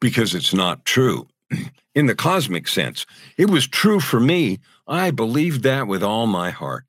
because 0.00 0.34
it's 0.34 0.52
not 0.52 0.84
true. 0.84 1.26
In 1.94 2.06
the 2.06 2.14
cosmic 2.14 2.68
sense, 2.68 3.04
it 3.36 3.50
was 3.50 3.66
true 3.66 4.00
for 4.00 4.20
me. 4.20 4.60
I 4.86 5.10
believed 5.10 5.64
that 5.64 5.86
with 5.88 6.02
all 6.02 6.26
my 6.26 6.50
heart. 6.50 6.84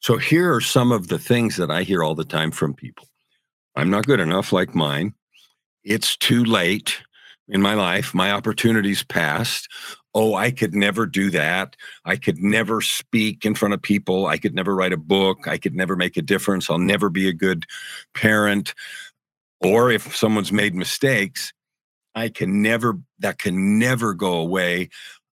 So 0.00 0.18
here 0.18 0.54
are 0.54 0.60
some 0.60 0.92
of 0.92 1.08
the 1.08 1.18
things 1.18 1.56
that 1.56 1.70
I 1.70 1.82
hear 1.82 2.02
all 2.02 2.14
the 2.14 2.26
time 2.26 2.50
from 2.50 2.74
people. 2.74 3.08
I'm 3.74 3.88
not 3.88 4.06
good 4.06 4.20
enough 4.20 4.52
like 4.52 4.74
mine. 4.74 5.14
It's 5.82 6.14
too 6.16 6.44
late 6.44 7.02
in 7.48 7.62
my 7.62 7.72
life. 7.72 8.12
My 8.12 8.30
opportunities 8.30 9.02
passed. 9.02 9.66
Oh, 10.14 10.34
I 10.34 10.50
could 10.50 10.74
never 10.74 11.06
do 11.06 11.30
that. 11.30 11.74
I 12.04 12.16
could 12.16 12.36
never 12.36 12.82
speak 12.82 13.46
in 13.46 13.54
front 13.54 13.72
of 13.72 13.80
people. 13.80 14.26
I 14.26 14.36
could 14.36 14.54
never 14.54 14.74
write 14.74 14.92
a 14.92 14.98
book. 14.98 15.48
I 15.48 15.56
could 15.56 15.74
never 15.74 15.96
make 15.96 16.18
a 16.18 16.22
difference. 16.22 16.68
I'll 16.68 16.78
never 16.78 17.08
be 17.08 17.26
a 17.26 17.32
good 17.32 17.64
parent. 18.14 18.74
Or 19.62 19.90
if 19.90 20.14
someone's 20.14 20.52
made 20.52 20.74
mistakes, 20.74 21.53
I 22.14 22.28
can 22.28 22.62
never, 22.62 22.98
that 23.18 23.38
can 23.38 23.78
never 23.78 24.14
go 24.14 24.34
away. 24.34 24.88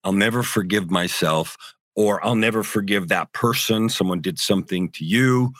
I'll 0.04 0.12
never 0.12 0.42
forgive 0.42 0.90
myself 0.90 1.56
or 1.94 2.24
I'll 2.24 2.36
never 2.36 2.62
forgive 2.62 3.08
that 3.08 3.32
person. 3.32 3.88
Someone 3.88 4.20
did 4.20 4.38
something 4.38 4.90
to 4.92 5.04
you, 5.04 5.52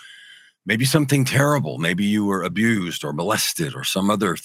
maybe 0.65 0.85
something 0.85 1.25
terrible. 1.25 1.79
Maybe 1.79 2.05
you 2.05 2.25
were 2.25 2.43
abused 2.43 3.05
or 3.05 3.13
molested 3.13 3.75
or 3.75 3.85
some 3.85 4.11
other 4.11 4.37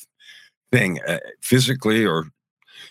thing, 0.71 0.99
uh, 1.07 1.19
physically 1.41 2.05
or 2.05 2.25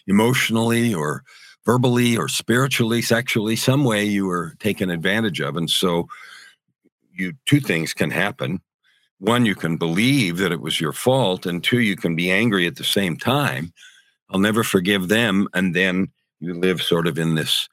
emotionally 0.07 0.95
or 0.95 1.25
verbally 1.67 2.17
or 2.17 2.29
spiritually, 2.29 3.03
sexually, 3.03 3.57
some 3.57 3.85
way 3.85 4.05
you 4.05 4.27
were 4.27 4.55
taken 4.59 4.91
advantage 4.91 5.41
of. 5.41 5.57
And 5.57 5.69
so 5.69 6.09
you 7.13 7.33
two 7.47 7.61
things 7.61 7.95
can 7.95 8.11
happen. 8.11 8.61
One, 9.19 9.47
you 9.47 9.55
can 9.55 9.77
believe 9.77 10.39
that 10.39 10.53
it 10.53 10.61
was 10.61 10.81
your 10.81 10.93
fault, 10.93 11.47
and 11.47 11.63
two, 11.63 11.81
you 11.81 11.97
can 11.97 12.17
be 12.17 12.31
angry 12.31 12.67
at 12.67 12.77
the 12.77 12.85
same 12.85 13.17
time. 13.17 13.73
I'll 14.31 14.41
never 14.41 14.65
forgive 14.65 15.09
them. 15.09 15.49
And 15.55 15.75
then 15.75 16.09
you 16.41 16.55
live 16.55 16.83
sort 16.83 17.07
of 17.07 17.19
in 17.19 17.35
this 17.35 17.69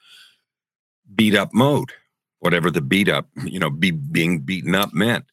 beat 1.14 1.36
up 1.36 1.54
mode, 1.54 1.92
whatever 2.40 2.70
the 2.72 2.82
beat 2.82 3.10
up, 3.10 3.28
you 3.44 3.60
know, 3.60 3.70
be 3.70 3.92
being 3.92 4.40
beaten 4.40 4.76
up 4.76 4.94
meant. 4.94 5.26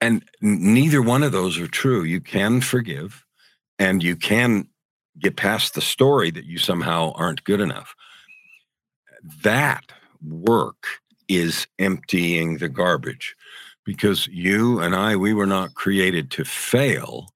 And 0.00 0.24
neither 0.40 1.00
one 1.00 1.22
of 1.22 1.32
those 1.32 1.58
are 1.58 1.68
true. 1.68 2.02
You 2.02 2.20
can 2.20 2.60
forgive 2.60 3.24
and 3.78 4.02
you 4.02 4.16
can 4.16 4.68
get 5.18 5.36
past 5.36 5.74
the 5.74 5.80
story 5.80 6.30
that 6.30 6.44
you 6.44 6.58
somehow 6.58 7.12
aren't 7.14 7.44
good 7.44 7.60
enough. 7.60 7.94
That 9.42 9.84
work 10.26 10.86
is 11.28 11.66
emptying 11.78 12.58
the 12.58 12.68
garbage 12.68 13.36
because 13.84 14.26
you 14.28 14.80
and 14.80 14.94
I, 14.94 15.16
we 15.16 15.32
were 15.32 15.46
not 15.46 15.74
created 15.74 16.30
to 16.32 16.44
fail 16.44 17.28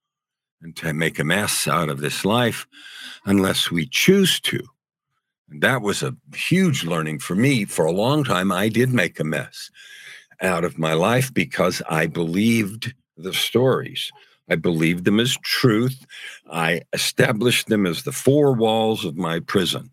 and 0.63 0.77
to 0.77 0.93
make 0.93 1.19
a 1.19 1.25
mess 1.25 1.67
out 1.69 1.89
of 1.89 2.01
this 2.01 2.25
life 2.25 2.67
unless 3.25 3.71
we 3.71 3.87
choose 3.87 4.41
to. 4.41 4.61
That 5.49 5.83
was 5.83 6.03
a 6.03 6.17
huge 6.35 6.85
learning 6.85 7.21
for 7.21 7.35
me. 7.35 7.65
For 7.65 7.85
a 7.85 7.93
long 7.93 8.25
time, 8.25 8.51
I 8.51 8.69
did 8.69 8.93
make 8.93 9.21
a 9.21 9.25
mess 9.25 9.71
out 10.41 10.65
of 10.65 10.79
my 10.79 10.93
life 10.93 11.33
because 11.33 11.83
I 11.89 12.07
believed 12.07 12.95
the 13.17 13.33
stories. 13.33 14.11
I 14.51 14.57
believed 14.57 15.05
them 15.05 15.21
as 15.21 15.37
truth. 15.43 16.05
I 16.51 16.83
established 16.93 17.69
them 17.69 17.87
as 17.87 18.03
the 18.03 18.13
four 18.13 18.53
walls 18.53 19.05
of 19.05 19.17
my 19.17 19.41
prison. 19.41 19.91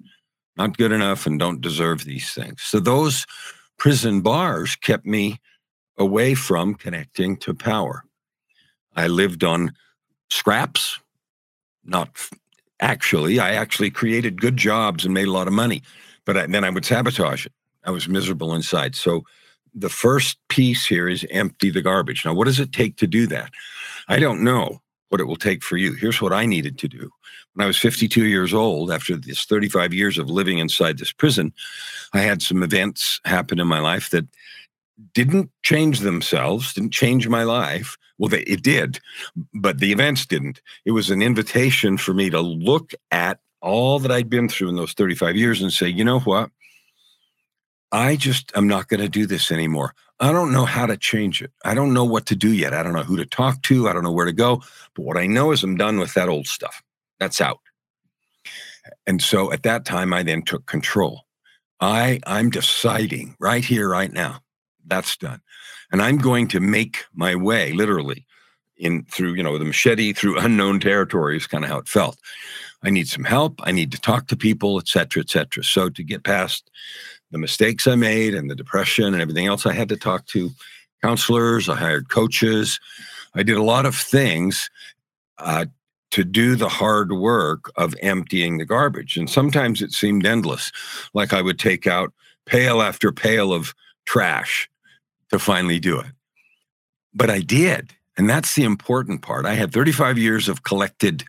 Not 0.58 0.78
good 0.78 0.92
enough 0.92 1.26
and 1.26 1.40
don't 1.40 1.62
deserve 1.62 2.04
these 2.04 2.32
things. 2.32 2.62
So 2.62 2.80
those 2.80 3.26
prison 3.78 4.22
bars 4.22 4.76
kept 4.76 5.06
me 5.06 5.40
away 5.98 6.34
from 6.34 6.76
connecting 6.76 7.38
to 7.38 7.54
power. 7.54 8.04
I 8.96 9.08
lived 9.08 9.44
on 9.44 9.74
scraps, 10.30 11.00
not 11.84 12.10
actually. 12.80 13.40
I 13.40 13.54
actually 13.54 13.92
created 13.92 14.42
good 14.42 14.58
jobs 14.58 15.06
and 15.06 15.14
made 15.14 15.28
a 15.28 15.32
lot 15.32 15.48
of 15.48 15.54
money, 15.54 15.82
but 16.26 16.38
I, 16.38 16.48
then 16.48 16.64
I 16.64 16.70
would 16.70 16.86
sabotage 16.86 17.46
it. 17.46 17.54
I 17.86 17.92
was 17.92 18.08
miserable 18.08 18.54
inside. 18.54 18.96
So 18.96 19.24
the 19.74 19.90
first 19.90 20.38
piece 20.50 20.86
here 20.86 21.10
is 21.10 21.26
empty 21.32 21.70
the 21.70 21.82
garbage. 21.82 22.24
Now, 22.26 22.34
what 22.34 22.46
does 22.46 22.60
it 22.60 22.72
take 22.72 22.98
to 22.98 23.08
do 23.08 23.28
that? 23.28 23.52
I 24.08 24.20
don't 24.20 24.44
know 24.44 24.82
what 25.10 25.22
it 25.22 25.26
will 25.26 25.36
take 25.36 25.64
for 25.64 25.78
you. 25.78 25.94
Here's 25.94 26.22
what 26.22 26.34
I 26.34 26.46
needed 26.46 26.78
to 26.80 26.88
do. 26.88 27.10
When 27.54 27.64
I 27.64 27.68
was 27.68 27.78
52 27.78 28.26
years 28.26 28.54
old, 28.54 28.92
after 28.92 29.16
this 29.16 29.46
35 29.46 29.94
years 29.94 30.18
of 30.18 30.30
living 30.30 30.58
inside 30.58 30.98
this 30.98 31.12
prison, 31.12 31.54
I 32.14 32.22
had 32.22 32.42
some 32.42 32.64
events 32.64 33.20
happen 33.26 33.60
in 33.60 33.68
my 33.68 33.80
life 33.80 34.10
that 34.10 34.26
didn't 35.14 35.50
change 35.64 36.00
themselves, 36.00 36.74
didn't 36.74 36.94
change 36.94 37.28
my 37.28 37.44
life. 37.44 37.98
Well, 38.18 38.30
they, 38.30 38.42
it 38.42 38.64
did, 38.64 39.00
but 39.54 39.80
the 39.80 39.92
events 39.92 40.26
didn't. 40.26 40.62
It 40.86 40.92
was 40.92 41.10
an 41.10 41.22
invitation 41.22 41.98
for 41.98 42.14
me 42.14 42.30
to 42.30 42.42
look 42.42 42.94
at 43.12 43.40
all 43.62 44.00
that 44.00 44.12
I'd 44.12 44.30
been 44.30 44.50
through 44.50 44.70
in 44.70 44.76
those 44.76 44.94
35 44.94 45.36
years 45.36 45.62
and 45.62 45.72
say, 45.72 45.88
you 45.88 46.04
know 46.04 46.20
what? 46.20 46.52
I 47.92 48.16
just 48.16 48.52
am 48.56 48.68
not 48.68 48.88
going 48.88 49.00
to 49.02 49.10
do 49.10 49.26
this 49.26 49.52
anymore. 49.52 49.94
I 50.20 50.32
don't 50.32 50.52
know 50.52 50.66
how 50.66 50.86
to 50.86 50.98
change 50.98 51.42
it. 51.42 51.52
I 51.64 51.74
don't 51.74 51.94
know 51.94 52.06
what 52.06 52.26
to 52.28 52.36
do 52.36 52.52
yet. 52.52 52.74
I 52.74 52.82
don't 52.82 52.94
know 52.94 53.04
who 53.04 53.18
to 53.18 53.26
talk 53.26 53.62
to. 53.64 53.88
I 53.88 53.94
don't 53.94 54.04
know 54.04 54.12
where 54.12 54.26
to 54.26 54.34
go. 54.34 54.62
But 54.96 55.04
what 55.06 55.18
I 55.18 55.28
know 55.28 55.52
is 55.52 55.64
I'm 55.64 55.78
done 55.78 56.00
with 56.00 56.14
that 56.14 56.30
old 56.30 56.48
stuff. 56.48 56.82
That's 57.20 57.42
out. 57.42 57.60
And 59.06 59.22
so 59.22 59.52
at 59.52 59.64
that 59.64 59.86
time, 59.86 60.14
I 60.14 60.24
then 60.24 60.42
took 60.44 60.66
control. 60.66 61.26
I 61.80 62.20
I'm 62.26 62.50
deciding 62.50 63.36
right 63.40 63.64
here, 63.64 63.90
right 63.90 64.12
now. 64.12 64.43
That's 64.86 65.18
done, 65.18 65.42
and 65.92 66.02
I'm 66.02 66.18
going 66.18 66.48
to 66.50 66.60
make 66.60 67.06
my 67.14 67.36
way, 67.36 67.74
literally, 67.74 68.26
in 68.78 69.06
through 69.06 69.34
you 69.34 69.44
know 69.44 69.58
the 69.58 69.66
machete 69.66 70.14
through 70.14 70.40
unknown 70.40 70.80
territories. 70.80 71.48
Kind 71.48 71.64
of 71.64 71.70
how 71.70 71.78
it 71.80 71.88
felt. 71.88 72.18
I 72.84 72.90
need 72.90 73.08
some 73.08 73.24
help. 73.24 73.60
I 73.64 73.72
need 73.72 73.92
to 73.94 74.02
talk 74.02 74.28
to 74.28 74.36
people, 74.36 74.78
et 74.78 74.88
cetera, 74.88 75.22
et 75.22 75.30
cetera. 75.30 75.64
So 75.64 75.90
to 75.90 76.04
get 76.04 76.26
past 76.26 76.70
the 77.32 77.38
mistakes 77.38 77.88
I 77.88 77.96
made 77.96 78.36
and 78.36 78.50
the 78.50 78.56
depression 78.56 79.14
and 79.14 79.22
everything 79.22 79.48
else, 79.48 79.66
I 79.66 79.74
had 79.74 79.90
to 79.90 79.98
talk 79.98 80.26
to 80.28 80.52
counselors. 81.02 81.70
I 81.70 81.76
hired 81.76 82.10
coaches. 82.10 82.80
I 83.36 83.44
did 83.44 83.58
a 83.58 83.64
lot 83.64 83.86
of 83.86 83.96
things 83.96 84.70
uh, 85.38 85.66
to 86.12 86.24
do 86.24 86.56
the 86.56 86.70
hard 86.70 87.12
work 87.12 87.72
of 87.76 87.96
emptying 88.02 88.58
the 88.58 88.66
garbage. 88.66 89.18
And 89.18 89.30
sometimes 89.30 89.82
it 89.82 89.92
seemed 89.92 90.26
endless. 90.26 90.72
Like 91.14 91.34
I 91.34 91.42
would 91.42 91.58
take 91.58 91.88
out 91.88 92.14
pail 92.46 92.82
after 92.82 93.12
pail 93.12 93.54
of 93.54 93.74
trash 94.06 94.70
to 95.30 95.40
finally 95.40 95.80
do 95.80 96.00
it. 96.00 96.12
But 97.14 97.30
I 97.30 97.42
did. 97.42 97.94
And 98.18 98.30
that's 98.30 98.56
the 98.56 98.64
important 98.64 99.22
part. 99.22 99.46
I 99.46 99.56
had 99.56 99.74
35 99.74 100.18
years 100.18 100.48
of 100.48 100.64
collected 100.64 101.24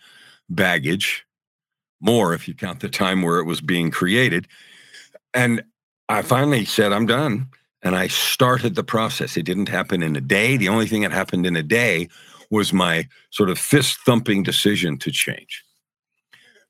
baggage, 0.49 1.25
more 2.01 2.35
if 2.35 2.47
you 2.47 2.55
count 2.55 2.81
the 2.81 2.89
time 2.89 3.23
where 3.23 3.39
it 3.39 3.45
was 3.45 3.61
being 3.61 3.91
created. 3.91 4.47
And 5.33 5.65
I 6.09 6.23
finally 6.23 6.65
said, 6.65 6.93
I'm 6.93 7.07
done. 7.07 7.49
And 7.83 7.95
I 7.95 8.09
started 8.09 8.75
the 8.75 8.85
process. 8.85 9.37
It 9.37 9.45
didn't 9.45 9.69
happen 9.69 10.03
in 10.03 10.17
a 10.17 10.21
day. 10.21 10.57
The 10.57 10.69
only 10.69 10.87
thing 10.87 11.03
that 11.03 11.13
happened 11.13 11.47
in 11.47 11.57
a 11.57 11.63
day 11.63 12.09
was 12.51 12.73
my 12.73 13.09
sort 13.31 13.51
of 13.51 13.59
fist 13.59 13.99
thumping 14.05 14.43
decision 14.43 14.99
to 14.99 15.11
change. 15.11 15.64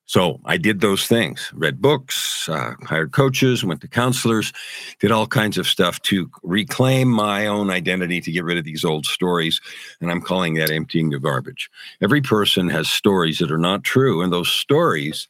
So 0.06 0.38
I 0.44 0.58
did 0.58 0.80
those 0.80 1.06
things, 1.06 1.50
read 1.54 1.80
books, 1.80 2.46
uh, 2.48 2.74
hired 2.82 3.12
coaches, 3.12 3.64
went 3.64 3.80
to 3.80 3.88
counselors, 3.88 4.52
did 5.00 5.10
all 5.10 5.26
kinds 5.26 5.56
of 5.56 5.66
stuff 5.66 6.00
to 6.02 6.30
reclaim 6.42 7.08
my 7.08 7.46
own 7.46 7.70
identity, 7.70 8.20
to 8.20 8.30
get 8.30 8.44
rid 8.44 8.58
of 8.58 8.64
these 8.64 8.84
old 8.84 9.06
stories. 9.06 9.62
And 10.00 10.10
I'm 10.10 10.20
calling 10.20 10.54
that 10.54 10.70
emptying 10.70 11.08
the 11.08 11.18
garbage. 11.18 11.70
Every 12.02 12.20
person 12.20 12.68
has 12.68 12.90
stories 12.90 13.38
that 13.38 13.50
are 13.50 13.58
not 13.58 13.82
true. 13.82 14.20
And 14.20 14.30
those 14.30 14.50
stories 14.50 15.26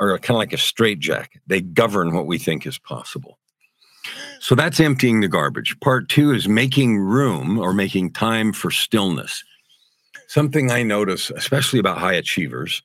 are 0.00 0.18
kind 0.18 0.36
of 0.36 0.38
like 0.38 0.52
a 0.52 0.58
straitjacket. 0.58 1.42
They 1.46 1.60
govern 1.60 2.12
what 2.12 2.26
we 2.26 2.38
think 2.38 2.66
is 2.66 2.78
possible. 2.78 3.38
So 4.40 4.54
that's 4.54 4.80
emptying 4.80 5.20
the 5.20 5.28
garbage. 5.28 5.78
Part 5.80 6.08
two 6.08 6.32
is 6.32 6.48
making 6.48 6.98
room 6.98 7.58
or 7.58 7.72
making 7.72 8.12
time 8.12 8.52
for 8.52 8.70
stillness. 8.70 9.44
Something 10.26 10.70
I 10.70 10.82
notice, 10.82 11.30
especially 11.30 11.78
about 11.78 11.98
high 11.98 12.14
achievers, 12.14 12.82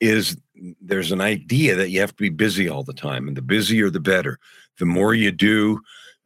is 0.00 0.36
there's 0.80 1.12
an 1.12 1.20
idea 1.20 1.74
that 1.76 1.90
you 1.90 2.00
have 2.00 2.14
to 2.16 2.22
be 2.22 2.30
busy 2.30 2.68
all 2.68 2.82
the 2.82 2.92
time, 2.92 3.28
and 3.28 3.36
the 3.36 3.42
busier, 3.42 3.90
the 3.90 4.00
better. 4.00 4.38
The 4.78 4.86
more 4.86 5.14
you 5.14 5.30
do, 5.30 5.80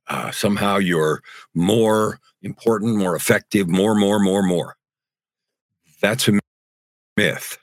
uh, 0.08 0.30
somehow 0.30 0.76
you're 0.76 1.22
more 1.54 2.20
important, 2.42 2.96
more 2.96 3.16
effective, 3.16 3.68
more, 3.68 3.94
more, 3.94 4.18
more, 4.18 4.42
more. 4.42 4.76
That's 6.00 6.28
a 6.28 6.38
myth. 7.16 7.58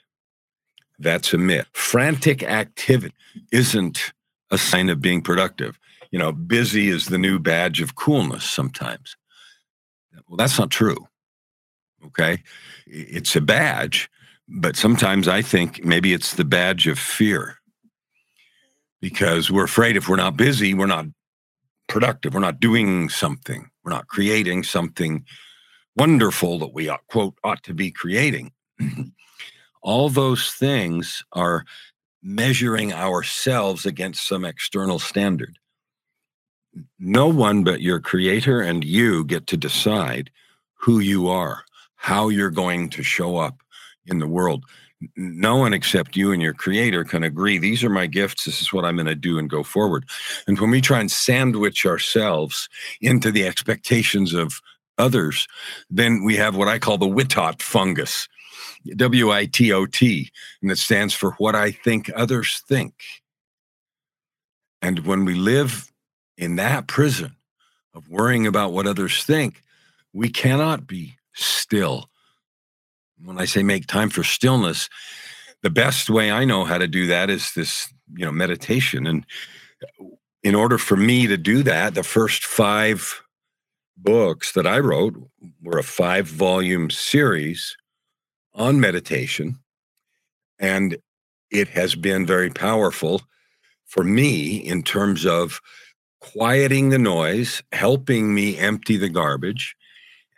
That's 0.98 1.32
a 1.32 1.38
myth. 1.38 1.68
Frantic 1.72 2.42
activity 2.42 3.14
isn't 3.50 4.12
a 4.50 4.58
sign 4.58 4.88
of 4.90 5.00
being 5.00 5.22
productive. 5.22 5.78
You 6.10 6.18
know, 6.18 6.32
busy 6.32 6.88
is 6.88 7.06
the 7.06 7.18
new 7.18 7.38
badge 7.38 7.80
of 7.80 7.94
coolness 7.94 8.44
sometimes. 8.44 9.16
Well, 10.28 10.36
that's 10.36 10.58
not 10.58 10.70
true. 10.70 11.08
Okay. 12.06 12.42
It's 12.86 13.34
a 13.36 13.40
badge, 13.40 14.10
but 14.54 14.76
sometimes 14.76 15.28
I 15.28 15.40
think 15.40 15.82
maybe 15.82 16.12
it's 16.12 16.34
the 16.34 16.44
badge 16.44 16.86
of 16.86 16.98
fear 16.98 17.56
because 19.00 19.50
we're 19.50 19.64
afraid 19.64 19.96
if 19.96 20.08
we're 20.08 20.16
not 20.16 20.36
busy, 20.36 20.74
we're 20.74 20.86
not 20.86 21.06
productive, 21.88 22.34
we're 22.34 22.40
not 22.40 22.60
doing 22.60 23.08
something, 23.08 23.70
we're 23.82 23.92
not 23.92 24.08
creating 24.08 24.62
something 24.62 25.24
wonderful 25.96 26.58
that 26.58 26.74
we 26.74 26.88
ought, 26.88 27.06
quote 27.06 27.34
ought 27.42 27.62
to 27.62 27.72
be 27.72 27.90
creating. 27.90 28.52
all 29.82 30.10
those 30.10 30.50
things 30.50 31.24
are 31.32 31.64
measuring 32.22 32.92
ourselves 32.92 33.86
against 33.86 34.28
some 34.28 34.44
external 34.44 34.98
standard. 34.98 35.58
No 36.98 37.26
one 37.26 37.64
but 37.64 37.80
your 37.80 38.00
creator 38.00 38.60
and 38.60 38.84
you 38.84 39.24
get 39.24 39.46
to 39.48 39.56
decide 39.56 40.30
who 40.74 40.98
you 40.98 41.28
are, 41.28 41.64
how 41.96 42.28
you're 42.28 42.50
going 42.50 42.90
to 42.90 43.02
show 43.02 43.38
up 43.38 43.61
in 44.06 44.18
the 44.18 44.26
world. 44.26 44.64
No 45.16 45.56
one 45.56 45.74
except 45.74 46.16
you 46.16 46.30
and 46.30 46.40
your 46.40 46.54
creator 46.54 47.04
can 47.04 47.24
agree, 47.24 47.58
these 47.58 47.82
are 47.82 47.90
my 47.90 48.06
gifts, 48.06 48.44
this 48.44 48.62
is 48.62 48.72
what 48.72 48.84
I'm 48.84 48.96
going 48.96 49.06
to 49.06 49.16
do 49.16 49.38
and 49.38 49.50
go 49.50 49.62
forward. 49.62 50.04
And 50.46 50.58
when 50.60 50.70
we 50.70 50.80
try 50.80 51.00
and 51.00 51.10
sandwich 51.10 51.84
ourselves 51.84 52.68
into 53.00 53.32
the 53.32 53.46
expectations 53.46 54.32
of 54.32 54.60
others, 54.98 55.48
then 55.90 56.22
we 56.24 56.36
have 56.36 56.54
what 56.54 56.68
I 56.68 56.78
call 56.78 56.98
the 56.98 57.06
Witot 57.06 57.60
fungus 57.60 58.28
W 58.96 59.30
I 59.30 59.46
T 59.46 59.72
O 59.72 59.86
T, 59.86 60.30
and 60.60 60.70
it 60.70 60.78
stands 60.78 61.14
for 61.14 61.32
what 61.32 61.54
I 61.54 61.70
think 61.70 62.10
others 62.14 62.62
think. 62.68 62.94
And 64.80 65.06
when 65.06 65.24
we 65.24 65.34
live 65.34 65.92
in 66.36 66.56
that 66.56 66.88
prison 66.88 67.36
of 67.94 68.08
worrying 68.08 68.46
about 68.46 68.72
what 68.72 68.86
others 68.86 69.24
think, 69.24 69.62
we 70.12 70.28
cannot 70.28 70.86
be 70.86 71.16
still. 71.32 72.08
When 73.24 73.38
I 73.38 73.44
say 73.44 73.62
make 73.62 73.86
time 73.86 74.10
for 74.10 74.24
stillness, 74.24 74.88
the 75.62 75.70
best 75.70 76.10
way 76.10 76.30
I 76.30 76.44
know 76.44 76.64
how 76.64 76.78
to 76.78 76.88
do 76.88 77.06
that 77.06 77.30
is 77.30 77.52
this, 77.52 77.92
you 78.14 78.24
know, 78.24 78.32
meditation. 78.32 79.06
And 79.06 79.24
uh, 80.00 80.04
in 80.42 80.54
order 80.54 80.76
for 80.76 80.96
me 80.96 81.26
to 81.28 81.36
do 81.36 81.62
that, 81.62 81.94
the 81.94 82.02
first 82.02 82.44
five 82.44 83.22
books 83.96 84.52
that 84.52 84.66
I 84.66 84.80
wrote 84.80 85.14
were 85.62 85.78
a 85.78 85.84
five 85.84 86.26
volume 86.26 86.90
series 86.90 87.76
on 88.54 88.80
meditation. 88.80 89.58
And 90.58 90.98
it 91.50 91.68
has 91.68 91.94
been 91.94 92.26
very 92.26 92.50
powerful 92.50 93.22
for 93.86 94.02
me 94.02 94.56
in 94.56 94.82
terms 94.82 95.24
of 95.26 95.60
quieting 96.20 96.88
the 96.88 96.98
noise, 96.98 97.62
helping 97.72 98.34
me 98.34 98.58
empty 98.58 98.96
the 98.96 99.08
garbage, 99.08 99.76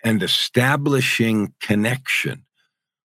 and 0.02 0.22
establishing 0.22 1.54
connection 1.60 2.43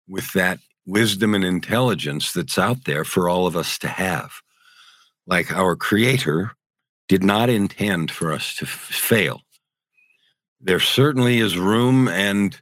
with 0.08 0.32
that 0.32 0.58
wisdom 0.86 1.34
and 1.34 1.44
intelligence 1.44 2.32
that's 2.32 2.58
out 2.58 2.84
there 2.84 3.04
for 3.04 3.28
all 3.28 3.46
of 3.46 3.56
us 3.56 3.78
to 3.78 3.88
have. 3.88 4.32
Like 5.26 5.52
our 5.52 5.76
Creator 5.76 6.52
did 7.08 7.22
not 7.22 7.48
intend 7.48 8.10
for 8.10 8.32
us 8.32 8.54
to 8.56 8.64
f- 8.64 8.70
fail. 8.70 9.42
There 10.60 10.80
certainly 10.80 11.38
is 11.38 11.58
room 11.58 12.08
and 12.08 12.58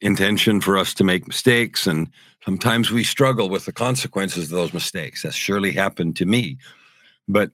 intention 0.00 0.60
for 0.60 0.78
us 0.78 0.94
to 0.94 1.04
make 1.04 1.26
mistakes. 1.26 1.86
And 1.86 2.08
sometimes 2.44 2.90
we 2.90 3.04
struggle 3.04 3.48
with 3.48 3.64
the 3.64 3.72
consequences 3.72 4.44
of 4.44 4.58
those 4.58 4.74
mistakes. 4.74 5.22
That's 5.22 5.36
surely 5.36 5.72
happened 5.72 6.16
to 6.16 6.26
me. 6.26 6.58
But 7.28 7.50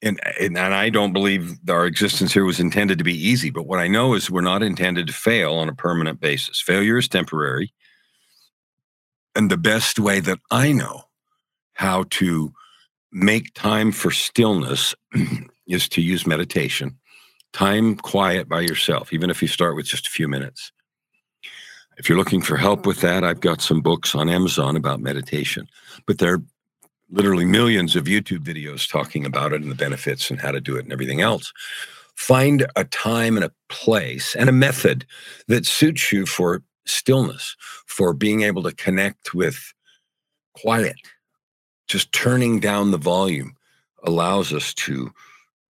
and, 0.00 0.20
and 0.40 0.56
and 0.56 0.74
I 0.74 0.90
don't 0.90 1.12
believe 1.12 1.56
our 1.68 1.86
existence 1.86 2.32
here 2.32 2.44
was 2.44 2.60
intended 2.60 2.98
to 2.98 3.04
be 3.04 3.16
easy. 3.16 3.50
But 3.50 3.66
what 3.66 3.80
I 3.80 3.88
know 3.88 4.14
is 4.14 4.30
we're 4.30 4.40
not 4.40 4.62
intended 4.62 5.08
to 5.08 5.12
fail 5.12 5.54
on 5.54 5.68
a 5.68 5.74
permanent 5.74 6.20
basis. 6.20 6.60
Failure 6.60 6.98
is 6.98 7.08
temporary. 7.08 7.72
And 9.38 9.50
the 9.50 9.56
best 9.56 10.00
way 10.00 10.18
that 10.18 10.40
I 10.50 10.72
know 10.72 11.04
how 11.74 12.06
to 12.10 12.52
make 13.12 13.54
time 13.54 13.92
for 13.92 14.10
stillness 14.10 14.96
is 15.68 15.88
to 15.90 16.02
use 16.02 16.26
meditation. 16.26 16.98
Time 17.52 17.94
quiet 17.94 18.48
by 18.48 18.62
yourself, 18.62 19.12
even 19.12 19.30
if 19.30 19.40
you 19.40 19.46
start 19.46 19.76
with 19.76 19.86
just 19.86 20.08
a 20.08 20.10
few 20.10 20.26
minutes. 20.26 20.72
If 21.98 22.08
you're 22.08 22.18
looking 22.18 22.42
for 22.42 22.56
help 22.56 22.84
with 22.84 23.00
that, 23.02 23.22
I've 23.22 23.38
got 23.38 23.60
some 23.60 23.80
books 23.80 24.12
on 24.12 24.28
Amazon 24.28 24.74
about 24.74 24.98
meditation, 24.98 25.68
but 26.04 26.18
there 26.18 26.34
are 26.34 26.42
literally 27.08 27.44
millions 27.44 27.94
of 27.94 28.06
YouTube 28.06 28.40
videos 28.40 28.90
talking 28.90 29.24
about 29.24 29.52
it 29.52 29.62
and 29.62 29.70
the 29.70 29.76
benefits 29.76 30.30
and 30.30 30.40
how 30.40 30.50
to 30.50 30.60
do 30.60 30.74
it 30.74 30.82
and 30.82 30.92
everything 30.92 31.20
else. 31.20 31.52
Find 32.16 32.66
a 32.74 32.82
time 32.82 33.36
and 33.36 33.44
a 33.44 33.52
place 33.68 34.34
and 34.34 34.48
a 34.48 34.52
method 34.52 35.06
that 35.46 35.64
suits 35.64 36.10
you 36.10 36.26
for 36.26 36.64
stillness, 36.88 37.56
for 37.86 38.12
being 38.12 38.42
able 38.42 38.62
to 38.62 38.74
connect 38.74 39.34
with 39.34 39.72
quiet. 40.54 40.96
Just 41.86 42.12
turning 42.12 42.60
down 42.60 42.90
the 42.90 42.98
volume 42.98 43.54
allows 44.04 44.52
us 44.52 44.74
to 44.74 45.12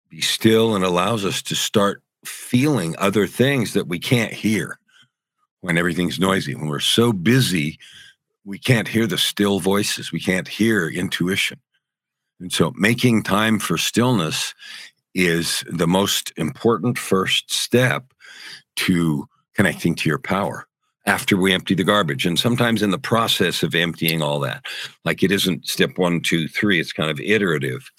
be 0.08 0.20
still 0.20 0.74
and 0.74 0.84
allows 0.84 1.24
us 1.24 1.42
to 1.42 1.54
start 1.54 2.02
feeling 2.24 2.94
other 2.98 3.26
things 3.26 3.72
that 3.74 3.88
we 3.88 3.98
can't 3.98 4.32
hear 4.32 4.78
when 5.60 5.78
everything's 5.78 6.18
noisy. 6.18 6.54
When 6.54 6.68
we're 6.68 6.80
so 6.80 7.12
busy, 7.12 7.78
we 8.44 8.58
can't 8.58 8.88
hear 8.88 9.06
the 9.06 9.18
still 9.18 9.60
voices, 9.60 10.12
we 10.12 10.20
can't 10.20 10.48
hear 10.48 10.88
intuition. 10.88 11.60
And 12.40 12.52
so 12.52 12.72
making 12.76 13.24
time 13.24 13.58
for 13.58 13.76
stillness 13.76 14.54
is 15.14 15.64
the 15.68 15.88
most 15.88 16.32
important 16.36 16.98
first 16.98 17.52
step 17.52 18.12
to 18.76 19.26
connecting 19.54 19.94
to 19.96 20.08
your 20.08 20.18
power 20.18 20.67
after 21.08 21.38
we 21.38 21.54
empty 21.54 21.74
the 21.74 21.84
garbage. 21.84 22.26
And 22.26 22.38
sometimes 22.38 22.82
in 22.82 22.90
the 22.90 22.98
process 22.98 23.62
of 23.62 23.74
emptying 23.74 24.20
all 24.20 24.38
that, 24.40 24.66
like 25.06 25.22
it 25.22 25.32
isn't 25.32 25.66
step 25.66 25.96
one, 25.96 26.20
two, 26.20 26.46
three, 26.48 26.78
it's 26.78 26.92
kind 26.92 27.10
of 27.10 27.18
iterative. 27.18 27.90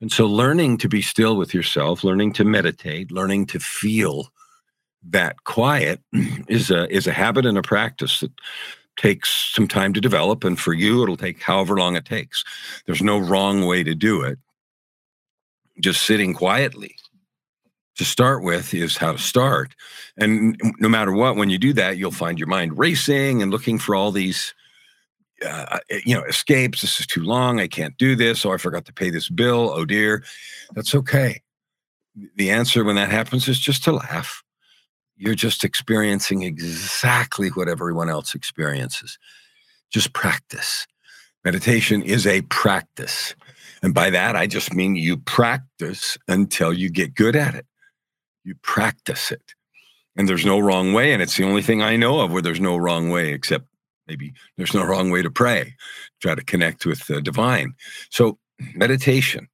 And 0.00 0.10
so 0.10 0.26
learning 0.26 0.78
to 0.78 0.88
be 0.88 1.02
still 1.02 1.36
with 1.36 1.52
yourself, 1.52 2.02
learning 2.02 2.32
to 2.34 2.44
meditate, 2.44 3.12
learning 3.12 3.46
to 3.46 3.60
feel 3.60 4.32
that 5.10 5.44
quiet 5.44 6.00
is 6.48 6.70
a 6.70 6.90
is 6.92 7.06
a 7.06 7.12
habit 7.12 7.44
and 7.44 7.58
a 7.58 7.62
practice 7.62 8.20
that 8.20 8.32
takes 8.96 9.52
some 9.54 9.68
time 9.68 9.92
to 9.92 10.00
develop 10.00 10.42
and 10.42 10.58
for 10.58 10.72
you 10.72 11.04
it'll 11.04 11.16
take 11.16 11.40
however 11.40 11.76
long 11.76 11.94
it 11.94 12.04
takes 12.04 12.42
there's 12.84 13.00
no 13.00 13.16
wrong 13.16 13.64
way 13.64 13.84
to 13.84 13.94
do 13.94 14.22
it 14.22 14.40
just 15.80 16.02
sitting 16.02 16.34
quietly 16.34 16.96
to 17.98 18.04
start 18.04 18.42
with 18.42 18.72
is 18.74 18.96
how 18.96 19.12
to 19.12 19.18
start 19.18 19.74
and 20.16 20.60
no 20.78 20.88
matter 20.88 21.12
what 21.12 21.36
when 21.36 21.50
you 21.50 21.58
do 21.58 21.72
that 21.72 21.98
you'll 21.98 22.10
find 22.10 22.38
your 22.38 22.48
mind 22.48 22.78
racing 22.78 23.42
and 23.42 23.50
looking 23.50 23.78
for 23.78 23.94
all 23.94 24.10
these 24.10 24.54
uh, 25.46 25.78
you 26.04 26.14
know 26.14 26.24
escapes 26.24 26.80
this 26.80 26.98
is 27.00 27.06
too 27.06 27.22
long 27.22 27.60
i 27.60 27.66
can't 27.66 27.96
do 27.98 28.16
this 28.16 28.44
oh 28.44 28.52
i 28.52 28.56
forgot 28.56 28.84
to 28.84 28.92
pay 28.92 29.10
this 29.10 29.28
bill 29.28 29.70
oh 29.74 29.84
dear 29.84 30.24
that's 30.74 30.94
okay 30.94 31.40
the 32.36 32.50
answer 32.50 32.82
when 32.82 32.96
that 32.96 33.10
happens 33.10 33.46
is 33.46 33.58
just 33.58 33.84
to 33.84 33.92
laugh 33.92 34.42
you're 35.18 35.34
just 35.34 35.64
experiencing 35.64 36.42
exactly 36.42 37.48
what 37.48 37.68
everyone 37.68 38.08
else 38.08 38.34
experiences. 38.34 39.18
Just 39.90 40.12
practice. 40.12 40.86
Meditation 41.44 42.02
is 42.02 42.26
a 42.26 42.42
practice. 42.42 43.34
And 43.82 43.92
by 43.92 44.10
that, 44.10 44.36
I 44.36 44.46
just 44.46 44.72
mean 44.72 44.94
you 44.94 45.16
practice 45.16 46.16
until 46.28 46.72
you 46.72 46.88
get 46.88 47.14
good 47.14 47.34
at 47.34 47.56
it. 47.56 47.66
You 48.48 48.54
practice 48.62 49.30
it. 49.30 49.54
And 50.16 50.28
there's 50.28 50.44
no 50.46 50.58
wrong 50.58 50.92
way. 50.92 51.12
And 51.12 51.22
it's 51.22 51.36
the 51.36 51.44
only 51.44 51.62
thing 51.62 51.82
I 51.82 51.96
know 51.96 52.20
of 52.20 52.32
where 52.32 52.42
there's 52.42 52.60
no 52.60 52.76
wrong 52.76 53.10
way, 53.10 53.32
except 53.32 53.66
maybe 54.06 54.32
there's 54.56 54.74
no 54.74 54.84
wrong 54.84 55.10
way 55.10 55.22
to 55.22 55.30
pray, 55.30 55.76
try 56.20 56.34
to 56.34 56.44
connect 56.44 56.86
with 56.86 57.06
the 57.06 57.20
divine. 57.20 57.74
So, 58.10 58.38
meditation, 58.74 59.48